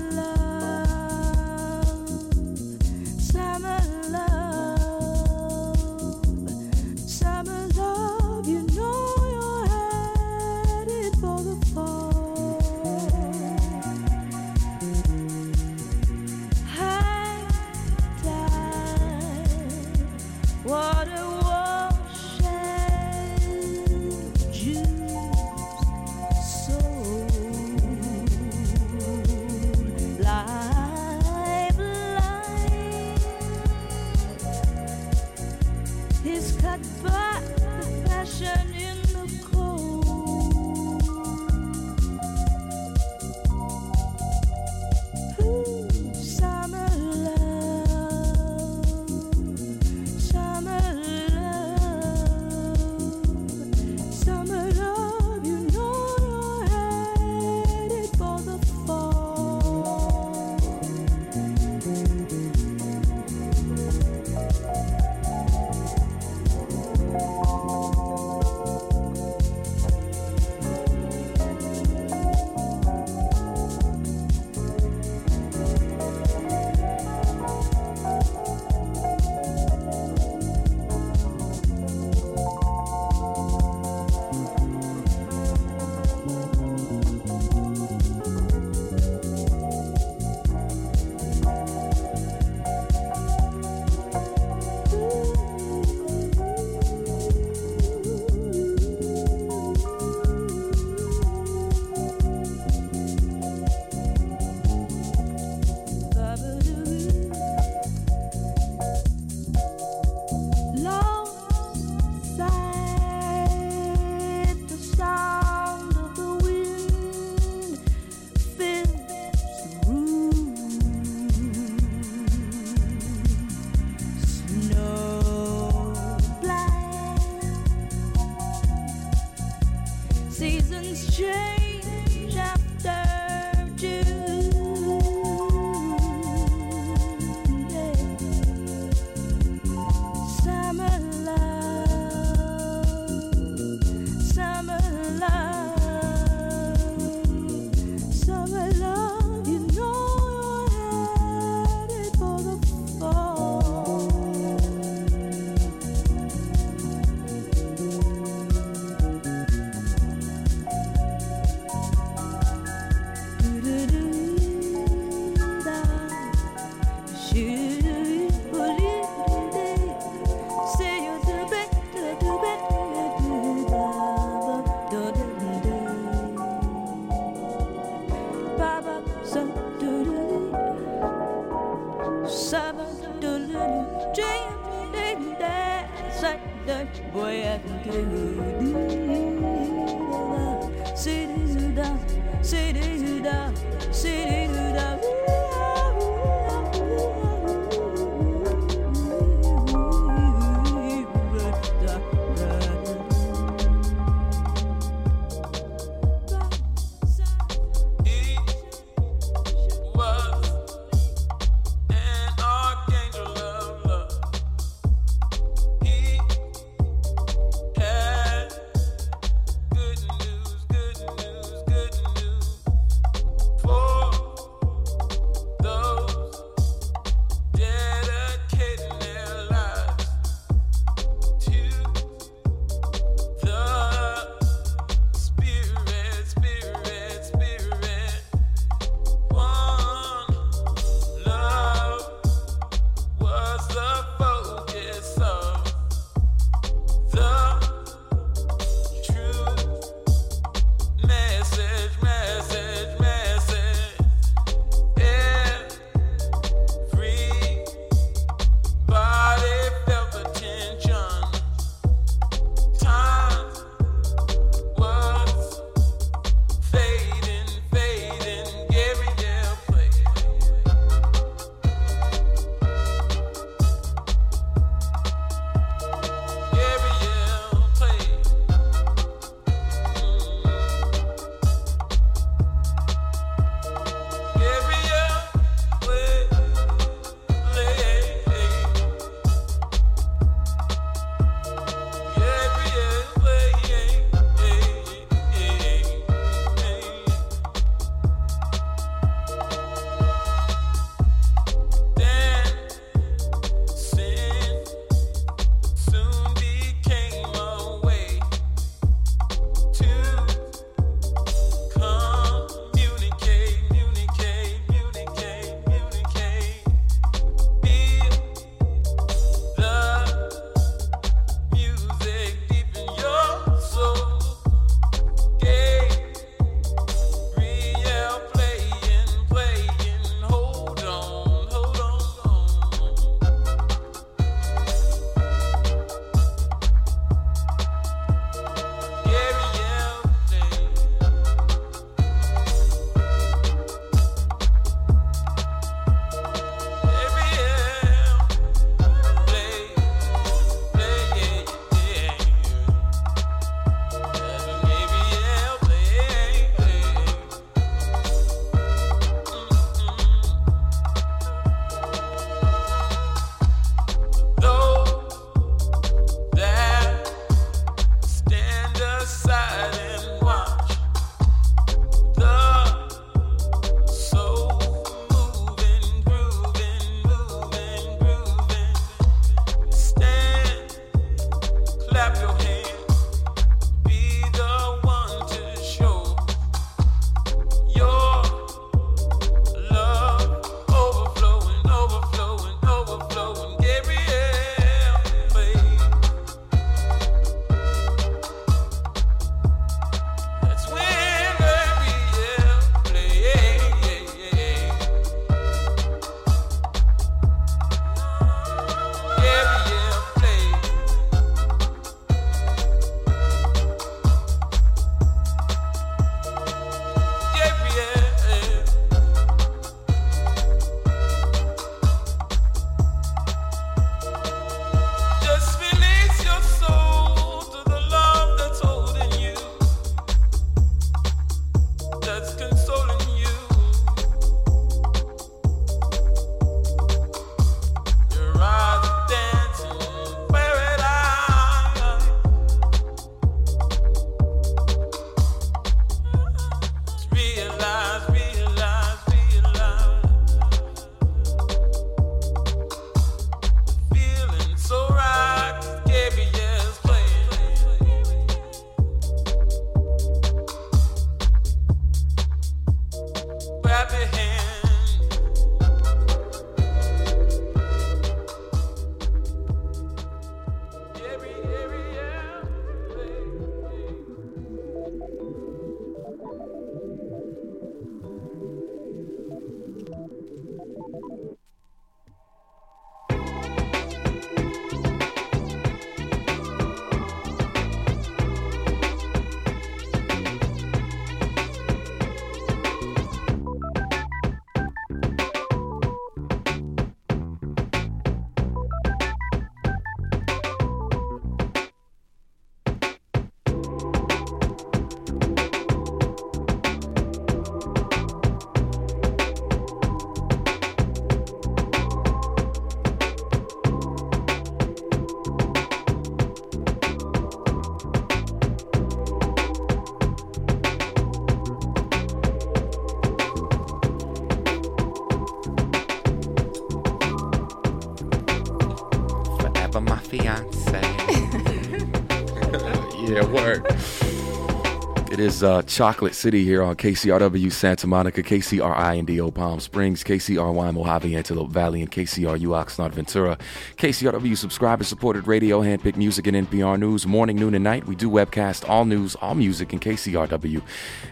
uh, 535.43 535.63
Chocolate 535.63 536.15
City 536.15 536.45
here 536.45 536.63
on 536.63 536.77
KCRW 536.77 537.53
Santa 537.53 537.87
Monica, 537.87 538.23
KCRI 538.23 539.35
Palm 539.35 539.61
Springs, 539.61 540.05
KCRY 540.05 540.75
Mojave 540.75 541.15
Antelope 541.15 541.51
Valley, 541.51 541.81
and 541.81 541.91
KCRU 541.91 542.49
Oxnard 542.49 542.93
Ventura. 542.93 543.39
KCRW 543.77 544.37
subscriber 544.37 544.85
supported 544.85 545.27
radio, 545.27 545.63
handpicked 545.63 545.97
music, 545.97 546.27
and 546.27 546.49
NPR 546.49 546.79
news 546.79 547.07
morning, 547.07 547.37
noon, 547.37 547.55
and 547.55 547.65
night. 547.65 547.87
We 547.87 547.95
do 547.95 548.11
webcast 548.11 548.69
all 548.69 548.85
news, 548.85 549.15
all 549.17 549.35
music 549.35 549.73
in 549.73 549.81
KCRW 549.81 550.63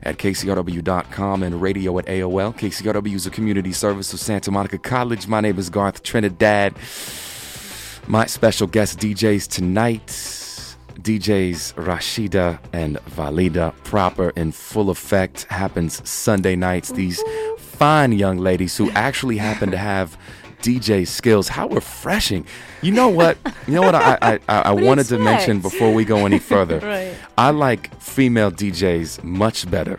at 0.03 0.19
KCRW.com 0.19 1.43
and 1.43 1.61
radio 1.61 1.99
at 1.99 2.07
AOL. 2.07 2.57
KCRW 2.57 3.15
is 3.15 3.27
a 3.27 3.31
community 3.31 3.73
service 3.73 4.13
of 4.13 4.21
Santa 4.21 4.51
Monica 4.51 4.79
College. 4.79 5.27
My 5.27 5.41
name 5.41 5.59
is 5.59 5.71
Garth 5.71 6.03
Trinidad. 6.03 6.75
My 8.07 8.27
special 8.27 8.67
guest 8.67 8.99
DJs 8.99 9.49
tonight. 9.49 10.50
DJs 11.03 11.75
Rashida 11.75 12.59
and 12.73 12.99
Valida 13.07 13.75
proper 13.85 14.31
in 14.31 14.53
full 14.53 14.91
effect 14.91 15.45
happens 15.45 16.07
Sunday 16.09 16.57
nights. 16.57 16.93
These 16.93 17.23
fine 17.59 18.13
young 18.13 18.39
ladies 18.39 18.77
who 18.77 18.91
actually 18.91 19.39
happen 19.39 19.71
to 19.71 19.77
have 19.77 20.19
DJ 20.63 21.07
skills. 21.07 21.49
How 21.49 21.69
refreshing! 21.69 22.47
You 22.83 22.93
know 22.93 23.09
what? 23.09 23.39
You 23.67 23.75
know 23.75 23.83
what? 23.83 23.95
I 23.95 24.19
I, 24.21 24.39
I, 24.49 24.63
I 24.63 24.73
wanted 24.87 25.07
to 25.07 25.19
mention 25.19 25.61
before 25.61 25.93
we 25.93 26.05
go 26.05 26.27
any 26.27 26.39
further. 26.53 26.79
Right. 26.81 27.15
I 27.39 27.51
like 27.51 27.95
female 28.01 28.51
DJs 28.51 29.25
much 29.25 29.71
better 29.71 29.99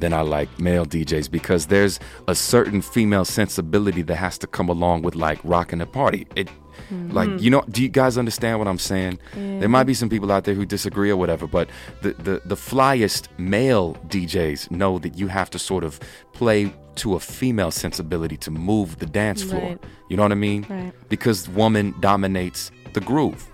than 0.00 0.12
I 0.12 0.20
like 0.20 0.48
male 0.58 0.86
DJs 0.86 1.30
because 1.30 1.66
there's 1.66 2.00
a 2.28 2.34
certain 2.34 2.80
female 2.80 3.24
sensibility 3.24 4.02
that 4.02 4.16
has 4.16 4.38
to 4.38 4.46
come 4.46 4.68
along 4.68 5.02
with 5.02 5.14
like 5.14 5.38
rocking 5.44 5.80
a 5.80 5.86
party. 5.86 6.26
It 6.36 6.48
Mm-hmm. 6.90 7.12
like 7.12 7.40
you 7.40 7.50
know 7.50 7.62
do 7.70 7.82
you 7.82 7.88
guys 7.88 8.16
understand 8.16 8.58
what 8.58 8.68
I'm 8.68 8.78
saying? 8.78 9.18
There 9.34 9.68
might 9.68 9.84
be 9.84 9.94
some 9.94 10.08
people 10.08 10.32
out 10.32 10.44
there 10.44 10.54
who 10.54 10.64
disagree 10.64 11.10
or 11.10 11.16
whatever, 11.16 11.46
but 11.46 11.68
the, 12.02 12.12
the 12.14 12.42
the 12.44 12.54
flyest 12.56 13.28
male 13.38 13.94
DJs 14.08 14.70
know 14.70 14.98
that 14.98 15.18
you 15.18 15.28
have 15.28 15.50
to 15.50 15.58
sort 15.58 15.84
of 15.84 16.00
play 16.32 16.72
to 16.96 17.14
a 17.14 17.20
female 17.20 17.70
sensibility 17.70 18.36
to 18.38 18.50
move 18.50 18.98
the 18.98 19.06
dance 19.06 19.42
floor. 19.42 19.62
Right. 19.62 19.84
You 20.08 20.16
know 20.16 20.22
what 20.22 20.32
I 20.32 20.36
mean? 20.36 20.66
Right. 20.68 20.92
Because 21.08 21.48
woman 21.48 21.94
dominates 22.00 22.70
the 22.94 23.00
groove. 23.00 23.48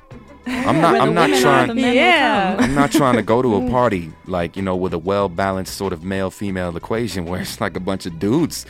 I'm 0.47 0.81
not 0.81 1.01
I'm 1.01 1.15
not 1.15 1.31
trying 1.41 1.69
the 1.69 1.75
men 1.75 1.89
will 1.89 1.95
Yeah. 1.95 2.57
I'm 2.59 2.75
not 2.75 2.93
trying 2.93 3.17
to 3.17 3.23
go 3.23 3.43
to 3.43 3.57
a 3.57 3.71
party 3.79 4.13
like, 4.27 4.57
you 4.57 4.63
know, 4.63 4.77
with 4.77 4.93
a 4.95 4.99
well 4.99 5.29
balanced 5.29 5.77
sort 5.77 5.93
of 5.93 6.05
male 6.05 6.31
female 6.31 6.77
equation 6.77 7.25
where 7.27 7.41
it's 7.41 7.61
like 7.61 7.77
a 7.77 7.81
bunch 7.81 8.07
of 8.07 8.19
dudes 8.19 8.67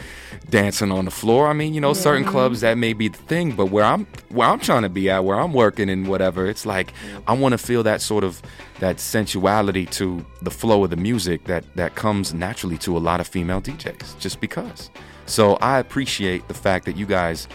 dancing 0.51 0.93
on 0.93 1.05
the 1.05 1.11
floor. 1.11 1.49
I 1.49 1.53
mean, 1.53 1.75
you 1.75 1.81
know, 1.81 1.93
certain 1.93 2.25
clubs 2.25 2.61
that 2.61 2.79
may 2.79 2.93
be 2.93 3.09
the 3.09 3.19
thing, 3.19 3.53
but 3.53 3.67
where 3.67 3.85
I'm 3.85 4.07
where 4.29 4.49
I'm 4.49 4.61
trying 4.61 4.83
to 4.83 4.89
be 4.89 5.11
at, 5.11 5.25
where 5.25 5.39
I'm 5.39 5.53
working 5.53 5.89
and 5.89 6.07
whatever, 6.09 6.47
it's 6.47 6.67
like 6.67 6.93
I 7.27 7.33
want 7.33 7.53
to 7.53 7.59
feel 7.59 7.83
that 7.85 8.01
sort 8.01 8.25
of 8.25 8.41
that 8.81 9.01
sensuality 9.01 9.87
to 9.87 10.25
the 10.43 10.51
flow 10.51 10.85
of 10.85 10.91
the 10.91 10.97
music 10.97 11.45
that 11.45 11.65
that 11.77 11.95
comes 11.95 12.35
naturally 12.35 12.79
to 12.79 12.97
a 12.97 12.99
lot 13.01 13.21
of 13.21 13.27
female 13.27 13.61
DJs 13.61 14.19
just 14.19 14.41
because. 14.41 14.91
So 15.27 15.55
I 15.57 15.79
appreciate 15.79 16.49
the 16.49 16.55
fact 16.55 16.85
that 16.85 16.97
you 16.97 17.07
guys 17.07 17.49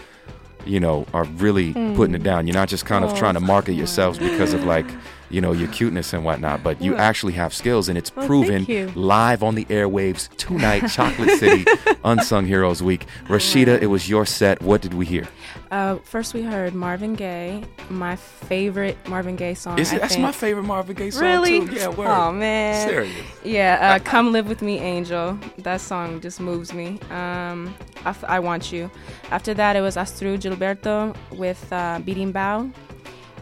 you 0.66 0.80
know, 0.80 1.06
are 1.14 1.24
really 1.24 1.72
putting 1.72 2.14
it 2.14 2.18
hmm. 2.18 2.24
down. 2.24 2.46
You're 2.46 2.54
not 2.54 2.68
just 2.68 2.86
kind 2.86 3.04
of 3.04 3.16
trying 3.16 3.34
to 3.34 3.40
market 3.40 3.72
yourselves 3.74 4.18
because 4.18 4.52
of 4.54 4.64
like, 4.64 4.86
you 5.30 5.40
know, 5.40 5.52
your 5.52 5.68
cuteness 5.68 6.12
and 6.12 6.24
whatnot, 6.24 6.62
but 6.62 6.80
you 6.82 6.96
actually 6.96 7.32
have 7.34 7.54
skills 7.54 7.88
and 7.88 7.96
it's 7.96 8.14
Well, 8.14 8.26
proven 8.26 8.64
live 8.94 9.42
on 9.42 9.54
the 9.54 9.64
airwaves 9.66 10.28
tonight, 10.36 10.88
Chocolate 10.88 11.38
City, 11.38 11.64
Unsung 12.04 12.46
Heroes 12.46 12.82
Week. 12.82 13.06
Rashida, 13.28 13.80
it 13.80 13.86
was 13.86 14.08
your 14.08 14.26
set. 14.26 14.60
What 14.62 14.80
did 14.82 14.94
we 14.94 15.06
hear? 15.06 15.26
Uh, 15.70 15.96
first, 16.02 16.34
we 16.34 16.42
heard 16.42 16.74
Marvin 16.74 17.14
Gaye, 17.14 17.62
my 17.88 18.16
favorite 18.16 18.96
Marvin 19.08 19.36
Gaye 19.36 19.54
song. 19.54 19.78
Is 19.78 19.92
I 19.92 19.96
it, 19.96 20.00
that's 20.00 20.14
think. 20.14 20.22
my 20.22 20.32
favorite 20.32 20.64
Marvin 20.64 20.96
Gaye 20.96 21.10
song 21.10 21.22
Really? 21.22 21.64
too. 21.66 21.72
Yeah, 21.74 21.88
word. 21.88 22.08
Oh 22.08 22.32
man. 22.32 22.88
Serious. 22.88 23.16
Yeah, 23.44 23.78
uh, 23.80 24.04
"Come 24.04 24.32
Live 24.32 24.48
with 24.48 24.62
Me, 24.62 24.78
Angel." 24.80 25.38
That 25.58 25.80
song 25.80 26.20
just 26.20 26.40
moves 26.40 26.74
me. 26.74 26.98
Um, 27.10 27.72
I, 28.04 28.10
F- 28.10 28.24
I 28.24 28.40
want 28.40 28.72
you. 28.72 28.90
After 29.30 29.54
that, 29.54 29.76
it 29.76 29.80
was 29.80 29.94
Astrud 29.96 30.40
Gilberto 30.40 31.14
with 31.38 31.72
uh, 31.72 32.00
"Berimbau," 32.02 32.72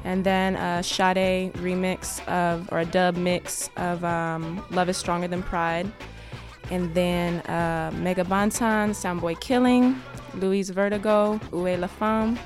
and 0.05 0.25
then 0.25 0.57
a 0.57 0.83
Sade 0.83 1.53
remix 1.55 2.27
of 2.29 2.69
or 2.73 2.81
a 2.81 2.85
dub 2.85 3.17
mix 3.17 3.71
of 3.77 4.05
um, 4.05 4.65
"Love 4.71 4.89
Is 4.89 4.97
Stronger 4.97 5.29
Than 5.29 5.43
Pride," 5.43 5.91
and 6.71 6.95
then 6.95 7.41
uh, 7.43 7.93
Mega 7.95 8.25
Banton, 8.25 8.91
"Soundboy 8.91 9.41
Killing," 9.41 10.01
Louise 10.35 10.71
Vertigo, 10.71 11.41
"Où 11.53 11.67
est 11.67 11.79
la 11.79 11.89
femme," 11.89 12.39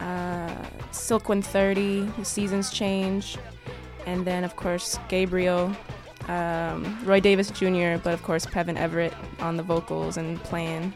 uh, 0.00 0.54
Silk 0.90 1.28
130, 1.28 2.24
Seasons 2.24 2.70
Change," 2.70 3.38
and 4.06 4.24
then 4.24 4.44
of 4.44 4.56
course 4.56 4.98
Gabriel 5.08 5.74
um, 6.28 6.98
Roy 7.04 7.20
Davis 7.20 7.50
Jr., 7.50 7.96
but 8.02 8.14
of 8.14 8.22
course 8.22 8.46
Peven 8.46 8.76
Everett 8.76 9.12
on 9.40 9.56
the 9.56 9.62
vocals 9.62 10.16
and 10.16 10.42
playing 10.44 10.92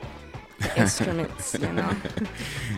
instruments, 0.77 1.57
you 1.61 1.73
know. 1.73 1.97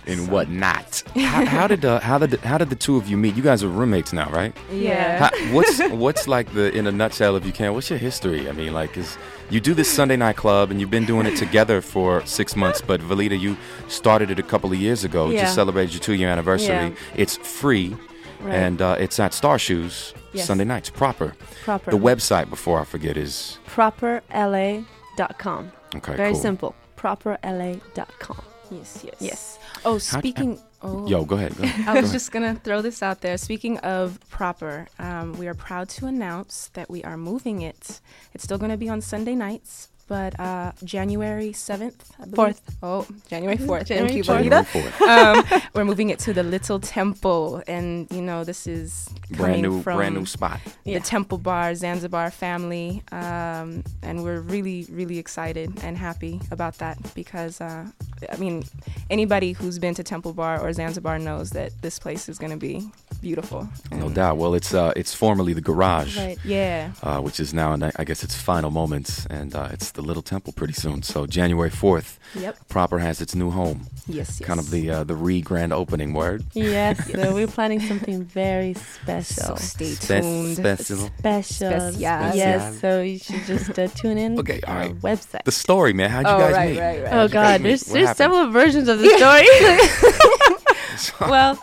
And 0.07 0.31
whatnot. 0.31 1.03
how, 1.15 1.45
how 1.45 1.67
did 1.67 1.85
uh, 1.85 2.01
how 2.01 2.17
did 2.17 2.41
how 2.41 2.57
did 2.57 2.71
the 2.71 2.77
two 2.77 2.97
of 2.97 3.07
you 3.09 3.19
meet? 3.19 3.35
You 3.37 3.43
guys 3.43 3.63
are 3.63 3.69
roommates 3.69 4.11
now, 4.15 4.31
right? 4.31 4.57
Yeah. 4.73 5.29
How, 5.29 5.53
what's 5.53 5.79
what's 5.91 6.27
like 6.27 6.51
the 6.55 6.73
in 6.75 6.87
a 6.87 6.93
nutshell, 6.93 7.37
if 7.37 7.45
you 7.45 7.53
can? 7.53 7.75
What's 7.75 7.91
your 7.91 7.99
history? 7.99 8.49
I 8.49 8.53
mean, 8.53 8.73
like, 8.73 8.97
is 8.97 9.19
you 9.51 9.61
do 9.61 9.75
this 9.75 9.91
Sunday 9.91 10.17
night 10.17 10.37
club 10.37 10.71
and 10.71 10.81
you've 10.81 10.91
been 10.91 11.05
doing 11.05 11.27
it 11.27 11.37
together 11.37 11.83
for 11.83 12.25
six 12.25 12.57
months, 12.57 12.81
but 12.81 13.03
Valida, 13.03 13.39
you 13.39 13.55
started 13.89 14.31
it 14.31 14.39
a 14.39 14.43
couple 14.43 14.73
of 14.73 14.79
years 14.79 15.05
ago. 15.05 15.29
Yeah. 15.29 15.43
Just 15.43 15.55
celebrated 15.57 15.93
your 15.93 16.01
two 16.01 16.15
year 16.15 16.31
anniversary. 16.31 16.69
Yeah. 16.75 16.91
It's 17.15 17.37
free, 17.37 17.95
Right. 18.41 18.55
and 18.55 18.81
uh, 18.81 18.97
it's 18.99 19.19
at 19.21 19.35
Star 19.35 19.59
Shoes 19.59 20.15
Yes. 20.33 20.47
Sunday 20.47 20.65
nights 20.65 20.89
proper. 20.91 21.35
Proper. 21.65 21.91
The 21.91 21.99
website, 21.99 22.49
before 22.49 22.81
I 22.81 22.85
forget, 22.85 23.17
is 23.19 23.59
properla.com. 23.67 25.73
okay. 25.97 26.17
Very 26.17 26.33
cool. 26.33 26.41
simple. 26.41 26.75
Properla.com. 26.99 28.43
Yes, 28.71 29.03
yes. 29.05 29.15
Yes. 29.21 29.59
Oh, 29.85 29.97
speaking. 29.99 30.61
oh, 30.83 31.07
Yo, 31.09 31.25
go 31.25 31.37
ahead. 31.37 31.57
Go 31.57 31.63
ahead. 31.65 31.89
I 31.89 32.01
was 32.01 32.13
just 32.13 32.33
gonna 32.33 32.55
throw 32.55 32.83
this 32.83 33.03
out 33.03 33.23
there. 33.23 33.39
Speaking 33.39 33.79
of 33.79 34.19
proper, 34.29 34.89
um, 34.99 35.33
we 35.39 35.47
are 35.49 35.55
proud 35.55 35.89
to 35.91 36.07
announce 36.07 36.69
that 36.75 36.91
we 36.91 37.03
are 37.05 37.17
moving 37.17 37.63
it. 37.63 38.01
It's 38.35 38.45
still 38.45 38.59
gonna 38.59 38.77
be 38.77 38.89
on 38.91 39.01
Sunday 39.01 39.35
nights, 39.35 39.89
but 40.09 40.39
uh, 40.41 40.73
January 40.85 41.53
seventh, 41.53 42.11
Fourth. 42.35 42.61
Oh, 42.83 43.07
January 43.29 43.57
fourth. 43.59 43.87
January 43.87 44.09
Thank 44.09 44.17
you, 44.17 44.25
fourth. 44.25 44.43
January 44.43 44.65
Valida. 44.65 44.93
4th. 44.99 45.55
um, 45.55 45.63
we're 45.75 45.85
moving 45.85 46.11
it 46.11 46.19
to 46.21 46.33
the 46.33 46.43
Little 46.43 46.81
Temple, 46.81 47.63
and 47.69 48.11
you 48.11 48.23
know 48.23 48.43
this 48.45 48.67
is 48.67 49.09
Brand 49.31 49.63
new, 49.63 49.83
from 49.83 49.97
brand 49.99 50.15
new 50.15 50.27
spot. 50.27 50.61
Yeah. 50.85 50.99
the 50.99 51.05
Temple 51.05 51.39
Bar 51.39 51.75
Zanzibar 51.75 52.31
family, 52.31 53.03
um, 53.13 53.85
and 54.03 54.25
we're 54.25 54.41
really, 54.41 54.87
really 54.91 55.19
excited 55.19 55.73
and 55.85 55.97
happy 55.97 56.41
about 56.51 56.79
that 56.79 56.97
because, 57.15 57.61
uh, 57.61 57.87
I 58.33 58.37
mean, 58.37 58.65
anybody 59.11 59.53
who's 59.53 59.79
been 59.79 59.95
to 59.95 60.03
Temple 60.03 60.33
Bar 60.33 60.61
or 60.61 60.73
Zanzibar 60.73 61.19
knows 61.19 61.51
that 61.51 61.73
this 61.83 61.99
place 61.99 62.29
is 62.29 62.39
going 62.39 62.51
to 62.53 62.57
be 62.57 62.91
beautiful. 63.21 63.69
No 63.91 64.07
And- 64.07 64.15
doubt. 64.15 64.37
Well, 64.39 64.55
it's 64.55 64.73
uh, 64.73 64.93
it's 64.97 65.13
formerly 65.15 65.53
the 65.53 65.61
garage. 65.61 66.17
Right. 66.17 66.39
Yeah. 66.45 66.93
uh, 67.03 67.21
which 67.21 67.39
is 67.41 67.53
now, 67.53 67.73
in, 67.75 67.83
I 67.83 68.05
guess, 68.05 68.23
its 68.25 68.35
final 68.35 68.71
moments, 68.71 69.27
and 69.27 69.55
uh, 69.55 69.69
it's 69.73 69.91
the 69.99 70.05
Little 70.07 70.23
Temple 70.23 70.53
pretty 70.53 70.75
soon. 70.75 71.03
So 71.03 71.27
January 71.27 71.71
fourth, 71.71 72.21
Yep. 72.39 72.69
proper 72.69 73.01
has 73.01 73.21
its 73.21 73.35
new 73.35 73.51
home, 73.51 73.89
Yes. 74.07 74.39
yes. 74.39 74.47
kind 74.47 74.61
of 74.61 74.71
the 74.71 74.89
uh, 74.91 75.03
the 75.05 75.17
re 75.17 75.41
grand 75.41 75.73
opening 75.73 76.13
word. 76.15 76.45
Yes, 76.55 77.11
so 77.13 77.35
we're 77.35 77.49
planning 77.49 77.81
something 77.81 78.23
very 78.23 78.75
special. 78.75 79.57
So 79.57 79.59
stay 79.59 79.95
Spe- 79.95 80.07
tuned. 80.23 80.57
special. 80.57 81.11
special. 81.19 81.71
Special. 81.91 82.01
Yes, 82.01 82.81
so 82.81 83.03
you 83.03 83.19
should 83.19 83.43
just 83.45 83.77
uh, 83.77 83.89
tune 83.89 84.19
in 84.19 84.39
Okay, 84.39 84.61
to 84.61 84.69
all 84.71 84.75
our 84.75 84.81
right. 84.87 84.95
website. 85.01 85.43
The 85.45 85.51
story, 85.53 85.93
man. 85.93 86.11
How'd 86.11 86.27
you 86.27 86.33
oh, 86.33 86.39
guys 86.39 86.53
right, 86.55 86.71
meet? 86.71 86.79
right, 86.81 87.03
right. 87.03 87.13
oh 87.15 87.23
you 87.25 87.29
guys 87.29 87.33
God, 87.33 87.61
meet? 87.63 87.69
there's 87.69 87.85
What 87.89 87.95
there's 87.95 88.09
happened? 88.09 88.17
several 88.19 88.51
versions 88.53 88.89
of 88.89 88.99
the 89.01 89.09
story. 89.19 91.29
well, 91.31 91.59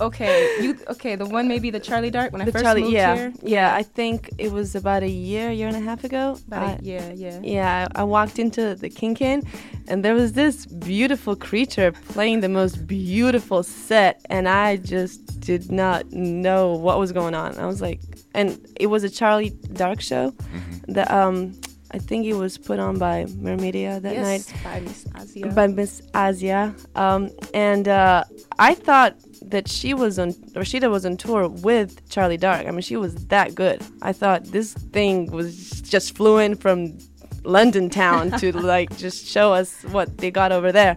okay, 0.00 0.56
you 0.60 0.78
okay? 0.88 1.16
The 1.16 1.26
one 1.26 1.48
maybe 1.48 1.70
the 1.70 1.80
Charlie 1.80 2.10
Dark 2.10 2.32
when 2.32 2.42
I 2.42 2.44
first 2.46 2.64
Charlie, 2.64 2.82
moved 2.82 2.94
yeah, 2.94 3.14
here. 3.14 3.32
yeah. 3.42 3.74
I 3.74 3.82
think 3.82 4.30
it 4.38 4.52
was 4.52 4.74
about 4.74 5.02
a 5.02 5.08
year, 5.08 5.50
year 5.50 5.68
and 5.68 5.76
a 5.76 5.80
half 5.80 6.04
ago. 6.04 6.38
About 6.46 6.68
I- 6.68 6.72
a, 6.72 6.78
yeah, 6.82 7.12
yeah. 7.14 7.40
Yeah, 7.42 7.88
I 7.94 8.00
I 8.00 8.04
walked 8.04 8.38
into 8.38 8.74
the 8.74 8.90
Kinkin, 8.90 9.46
and 9.88 10.04
there 10.04 10.14
was 10.14 10.32
this 10.32 10.66
beautiful 10.66 11.34
creature 11.36 11.92
playing 12.12 12.40
the 12.40 12.48
most 12.48 12.86
beautiful 12.86 13.62
set, 13.62 14.20
and 14.30 14.48
I 14.48 14.76
just 14.76 15.40
did 15.40 15.70
not 15.70 16.10
know 16.12 16.74
what 16.74 16.98
was 16.98 17.12
going 17.12 17.34
on. 17.34 17.58
I 17.58 17.66
was 17.66 17.80
like, 17.80 18.00
and 18.34 18.58
it 18.78 18.86
was 18.86 19.04
a 19.04 19.10
Charlie 19.10 19.50
Dark 19.72 20.00
show. 20.00 20.30
Mm-hmm. 20.30 20.92
That 20.92 21.10
um, 21.10 21.52
I 21.90 21.98
think 21.98 22.26
it 22.26 22.34
was 22.34 22.58
put 22.58 22.78
on 22.78 22.98
by 22.98 23.24
Mermedia 23.24 24.00
that 24.02 24.16
night 24.16 24.44
yes, 24.46 24.52
by 24.62 24.80
Miss 24.80 25.06
Asia. 25.36 25.48
by 25.54 25.66
Miss 25.66 26.02
Asia. 26.14 26.74
Um, 26.94 27.30
and 27.54 27.88
uh, 27.88 28.24
I 28.58 28.74
thought 28.74 29.16
that 29.40 29.68
she 29.68 29.94
was 29.94 30.18
on, 30.18 30.32
Rashida 30.54 30.90
was 30.90 31.06
on 31.06 31.16
tour 31.16 31.48
with 31.48 32.08
Charlie 32.08 32.36
Dark. 32.36 32.66
I 32.66 32.70
mean, 32.70 32.80
she 32.80 32.96
was 32.96 33.14
that 33.26 33.54
good. 33.54 33.82
I 34.02 34.12
thought 34.12 34.44
this 34.44 34.74
thing 34.74 35.30
was 35.30 35.80
just 35.82 36.16
flew 36.16 36.38
in 36.38 36.56
from 36.56 36.98
London 37.44 37.90
town 37.90 38.30
to 38.38 38.52
like 38.60 38.96
just 38.98 39.26
show 39.26 39.52
us 39.52 39.82
what 39.84 40.18
they 40.18 40.30
got 40.30 40.52
over 40.52 40.72
there. 40.72 40.96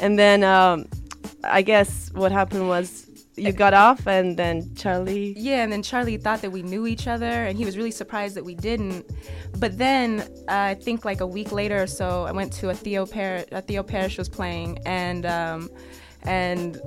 And 0.00 0.18
then 0.18 0.44
um, 0.44 0.86
I 1.44 1.62
guess 1.62 2.10
what 2.12 2.32
happened 2.32 2.68
was 2.68 3.08
you 3.38 3.52
got 3.52 3.74
off, 3.74 4.06
and 4.06 4.36
then 4.36 4.74
Charlie. 4.74 5.34
Yeah, 5.36 5.62
and 5.62 5.72
then 5.72 5.82
Charlie 5.82 6.16
thought 6.16 6.42
that 6.42 6.50
we 6.50 6.62
knew 6.62 6.86
each 6.86 7.06
other, 7.06 7.26
and 7.26 7.56
he 7.56 7.64
was 7.64 7.76
really 7.76 7.90
surprised 7.90 8.34
that 8.34 8.44
we 8.44 8.54
didn't. 8.54 9.06
But 9.58 9.78
then 9.78 10.20
uh, 10.48 10.72
I 10.72 10.74
think 10.74 11.04
like 11.04 11.20
a 11.20 11.26
week 11.26 11.52
later 11.52 11.82
or 11.82 11.86
so, 11.86 12.24
I 12.24 12.32
went 12.32 12.52
to 12.54 12.70
a 12.70 12.74
Theo 12.74 13.06
Par- 13.06 13.44
a 13.52 13.62
Theo 13.62 13.82
Parrish 13.82 14.18
was 14.18 14.28
playing, 14.28 14.78
and 14.86 15.24
um, 15.26 15.70
and 16.24 16.80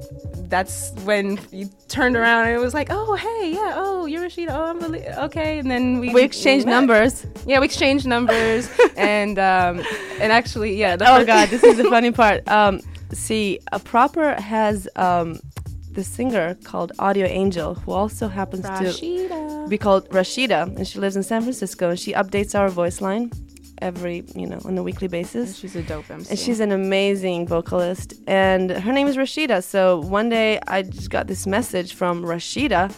that's 0.49 0.91
when 1.03 1.39
you 1.51 1.69
turned 1.87 2.15
around 2.15 2.47
and 2.47 2.55
it 2.55 2.59
was 2.59 2.73
like, 2.73 2.87
oh 2.89 3.15
hey, 3.15 3.53
yeah, 3.53 3.73
oh 3.75 4.05
you're 4.05 4.23
Rashida, 4.23 4.49
oh 4.49 4.65
I'm 4.65 4.83
okay, 5.25 5.59
and 5.59 5.69
then 5.69 5.99
we 5.99 6.13
We 6.13 6.23
exchanged 6.23 6.65
numbers. 6.67 7.25
Yeah, 7.45 7.59
we 7.59 7.65
exchanged 7.65 8.05
numbers, 8.05 8.69
and 8.97 9.39
um, 9.39 9.81
and 10.19 10.31
actually, 10.31 10.75
yeah. 10.75 10.97
Oh 10.99 11.25
God, 11.25 11.49
this 11.49 11.63
is 11.63 11.77
the 11.77 11.83
funny 11.89 12.11
part. 12.11 12.47
Um, 12.47 12.81
see, 13.13 13.59
a 13.71 13.79
proper 13.79 14.33
has 14.41 14.87
um, 14.95 15.39
the 15.91 16.03
singer 16.03 16.55
called 16.63 16.91
Audio 16.99 17.25
Angel, 17.25 17.75
who 17.75 17.91
also 17.91 18.27
happens 18.27 18.63
to 18.63 19.67
be 19.67 19.77
called 19.77 20.09
Rashida, 20.09 20.75
and 20.75 20.87
she 20.87 20.99
lives 20.99 21.15
in 21.15 21.23
San 21.23 21.41
Francisco, 21.41 21.89
and 21.89 21.99
she 21.99 22.13
updates 22.13 22.57
our 22.57 22.69
voice 22.69 23.01
line 23.01 23.31
every, 23.81 24.23
you 24.35 24.47
know, 24.47 24.59
on 24.65 24.77
a 24.77 24.83
weekly 24.83 25.07
basis. 25.07 25.55
She's 25.57 25.75
a 25.75 25.81
dope 25.83 26.09
MC. 26.09 26.29
And 26.29 26.39
she's 26.39 26.59
an 26.59 26.71
amazing 26.71 27.47
vocalist. 27.47 28.13
And 28.27 28.71
her 28.71 28.91
name 28.91 29.07
is 29.07 29.17
Rashida. 29.17 29.63
So 29.63 29.99
one 29.99 30.29
day 30.29 30.59
I 30.67 30.83
just 30.83 31.09
got 31.09 31.27
this 31.27 31.45
message 31.47 31.93
from 31.93 32.23
Rashida. 32.23 32.93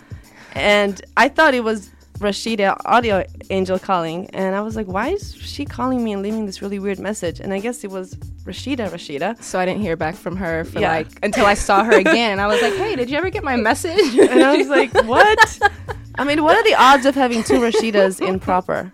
And 0.55 1.01
I 1.17 1.29
thought 1.29 1.53
it 1.53 1.63
was 1.63 1.89
Rashida 2.19 2.77
Audio 2.85 3.25
Angel 3.49 3.79
calling. 3.79 4.29
And 4.33 4.55
I 4.55 4.61
was 4.61 4.75
like, 4.75 4.87
why 4.87 5.09
is 5.09 5.35
she 5.35 5.65
calling 5.65 6.03
me 6.03 6.13
and 6.13 6.21
leaving 6.21 6.45
this 6.45 6.61
really 6.61 6.79
weird 6.79 6.99
message? 6.99 7.39
And 7.39 7.53
I 7.53 7.59
guess 7.59 7.83
it 7.83 7.89
was 7.91 8.13
Rashida 8.45 8.89
Rashida. 8.89 9.41
so 9.41 9.57
I 9.59 9.65
didn't 9.65 9.81
hear 9.81 9.95
back 9.95 10.15
from 10.15 10.35
her 10.35 10.65
for 10.65 10.79
Yeah. 10.79 10.91
like 10.91 11.07
until 11.23 11.45
I 11.45 11.53
saw 11.53 11.83
her 11.83 11.93
again. 11.93 12.39
I 12.41 12.47
was 12.47 12.61
like, 12.61 12.73
"Hey, 12.73 12.95
did 12.97 13.09
you 13.09 13.17
ever 13.17 13.29
get 13.29 13.41
my 13.43 13.55
message?" 13.55 14.15
And 14.17 14.43
I 14.43 14.57
was 14.57 14.67
like, 14.67 14.93
what? 15.05 15.59
I 16.15 16.23
mean, 16.25 16.43
what 16.43 16.55
are 16.57 16.63
the 16.63 16.75
odds 16.75 17.05
of 17.05 17.15
having 17.15 17.41
two 17.43 17.59
Rashidas 17.59 18.21
in 18.25 18.39
proper? 18.39 18.91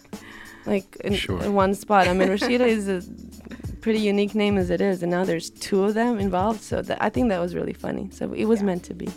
Like 0.65 0.97
in, 1.03 1.13
Sure. 1.13 1.41
in 1.43 1.53
one 1.53 1.73
spot. 1.73 2.07
I 2.07 2.13
mean, 2.13 2.27
Rashida 2.29 2.67
is 2.67 2.87
a 2.87 3.01
pretty 3.81 3.99
unique 3.99 4.35
name 4.35 4.57
as 4.57 4.69
it 4.69 4.81
is, 4.81 5.01
and 5.03 5.11
now 5.11 5.23
there's 5.23 5.49
two 5.49 5.83
of 5.85 5.93
them 5.93 6.19
involved. 6.19 6.61
So 6.61 6.81
that, 6.81 7.01
I 7.01 7.09
think 7.09 7.29
that 7.29 7.39
was 7.39 7.55
really 7.55 7.73
funny. 7.73 8.09
So 8.11 8.33
it 8.33 8.45
was 8.45 8.61
meant 8.61 8.83
to 8.85 8.93
be. 8.93 9.09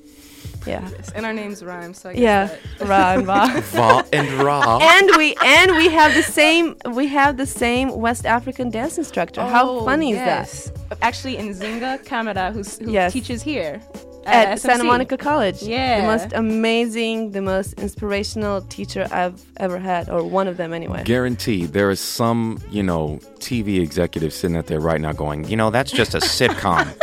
Yeah. 0.66 0.88
and 1.16 1.26
our 1.26 1.32
names 1.32 1.64
rhyme, 1.64 1.92
so 1.92 2.10
I 2.10 2.12
guess 2.12 2.20
Yeah. 2.22 2.48
that- 2.78 2.88
Ra 2.88 3.12
and 3.14 3.26
Ba. 3.26 3.60
Va 3.60 4.04
and 4.12 4.28
Ra. 4.44 4.78
and 4.80 5.10
we 5.16 5.34
and 5.44 5.72
we 5.76 5.88
have 5.88 6.14
the 6.14 6.22
same 6.22 6.76
we 6.94 7.08
have 7.08 7.36
the 7.36 7.46
same 7.46 7.90
West 8.00 8.24
African 8.26 8.70
dance 8.70 8.96
instructor. 8.96 9.42
How 9.42 9.68
Oh, 9.68 9.84
funny 9.84 10.12
is 10.12 10.18
yes. 10.18 10.70
Actually, 11.00 11.36
Nzinga 11.38 12.04
Kamara, 12.04 12.52
who's, 12.52 12.78
who 12.78 12.92
Yes. 12.92 13.12
teaches 13.12 13.42
here 13.42 13.80
that? 13.92 14.06
At, 14.26 14.48
At 14.48 14.60
Santa 14.60 14.84
Monica 14.84 15.16
College. 15.16 15.62
Yeah. 15.62 16.00
The 16.00 16.06
most 16.06 16.32
amazing, 16.34 17.32
the 17.32 17.42
most 17.42 17.74
inspirational 17.74 18.62
teacher 18.62 19.08
I've 19.10 19.42
ever 19.58 19.78
had, 19.78 20.08
or 20.08 20.22
one 20.24 20.48
of 20.48 20.56
them 20.56 20.72
anyway. 20.72 21.02
Guaranteed, 21.04 21.72
there 21.72 21.90
is 21.90 22.00
some, 22.00 22.58
you 22.70 22.82
know, 22.82 23.18
TV 23.38 23.80
executive 23.80 24.32
sitting 24.32 24.56
out 24.56 24.66
there 24.66 24.80
right 24.80 25.00
now 25.00 25.12
going, 25.12 25.48
you 25.48 25.56
know, 25.56 25.70
that's 25.70 25.90
just 25.90 26.14
a 26.14 26.18
sitcom. 26.18 26.94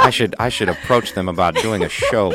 I 0.00 0.10
should 0.10 0.34
I 0.38 0.48
should 0.48 0.68
approach 0.68 1.12
them 1.14 1.28
about 1.28 1.54
doing 1.56 1.82
a 1.82 1.88
show. 1.88 2.32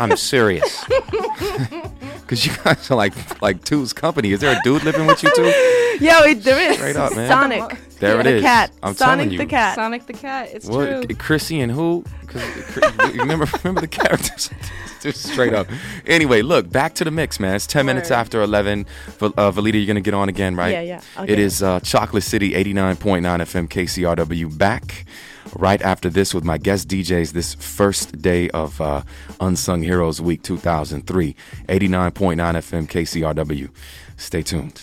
I'm 0.00 0.16
serious. 0.16 0.84
Cause 2.26 2.46
you 2.46 2.52
guys 2.64 2.90
are 2.90 2.96
like 2.96 3.42
like 3.42 3.62
two's 3.64 3.92
company. 3.92 4.32
Is 4.32 4.40
there 4.40 4.56
a 4.56 4.60
dude 4.64 4.82
living 4.84 5.06
with 5.06 5.22
you 5.22 5.30
too? 5.34 5.52
Yeah, 6.00 6.22
wait, 6.22 6.42
there 6.42 6.58
is. 6.58 6.76
Straight 6.78 6.96
up, 6.96 7.14
man. 7.14 7.28
Sonic. 7.28 7.78
There 8.02 8.20
it 8.20 8.24
the 8.24 8.34
is. 8.36 8.42
cat. 8.42 8.70
I'm 8.82 8.94
Sonic 8.94 9.16
telling 9.16 9.30
you. 9.32 9.38
the 9.38 9.46
cat. 9.46 9.74
Sonic 9.74 10.06
the 10.06 10.12
Cat. 10.12 10.50
It's 10.52 10.66
What 10.66 11.06
true. 11.06 11.16
Chrissy 11.16 11.60
and 11.60 11.72
who? 11.72 12.04
'Cause 12.26 12.42
Chr- 12.42 12.80
you 13.12 13.20
remember 13.20 13.46
remember 13.64 13.80
the 13.80 13.88
characters? 13.88 14.50
Just 15.00 15.22
straight 15.24 15.52
up. 15.52 15.66
Anyway, 16.06 16.42
look 16.42 16.70
back 16.70 16.94
to 16.94 17.04
the 17.04 17.10
mix, 17.10 17.40
man. 17.40 17.54
It's 17.56 17.66
ten 17.66 17.84
minutes 17.86 18.10
after 18.10 18.40
eleven. 18.42 18.86
Val- 19.18 19.34
Uh, 19.36 19.50
Valida, 19.50 19.78
you're 19.78 19.86
gonna 19.86 20.00
get 20.00 20.14
on 20.14 20.28
again, 20.28 20.54
right? 20.56 20.72
Yeah, 20.72 20.80
yeah, 20.82 21.00
I'll 21.16 21.24
It 21.24 21.28
get 21.28 21.38
is 21.40 21.62
uh, 21.62 21.80
Chocolate 21.80 22.22
City, 22.22 22.54
eighty 22.54 22.72
nine 22.72 22.96
point 22.96 23.22
nine 23.24 23.40
FM 23.40 23.68
KCRW. 23.68 24.56
Back 24.56 25.04
right 25.56 25.82
after 25.82 26.08
this 26.08 26.32
with 26.32 26.44
my 26.44 26.56
guest 26.56 26.88
DJs. 26.88 27.32
This 27.32 27.54
first 27.54 28.22
day 28.22 28.48
of 28.50 28.80
uh, 28.80 29.02
Unsung 29.40 29.82
Heroes 29.82 30.20
Week 30.20 30.40
2003, 30.42 31.34
89.9 31.68 32.36
FM 32.36 32.86
KCRW. 32.88 33.68
Stay 34.16 34.42
tuned. 34.42 34.82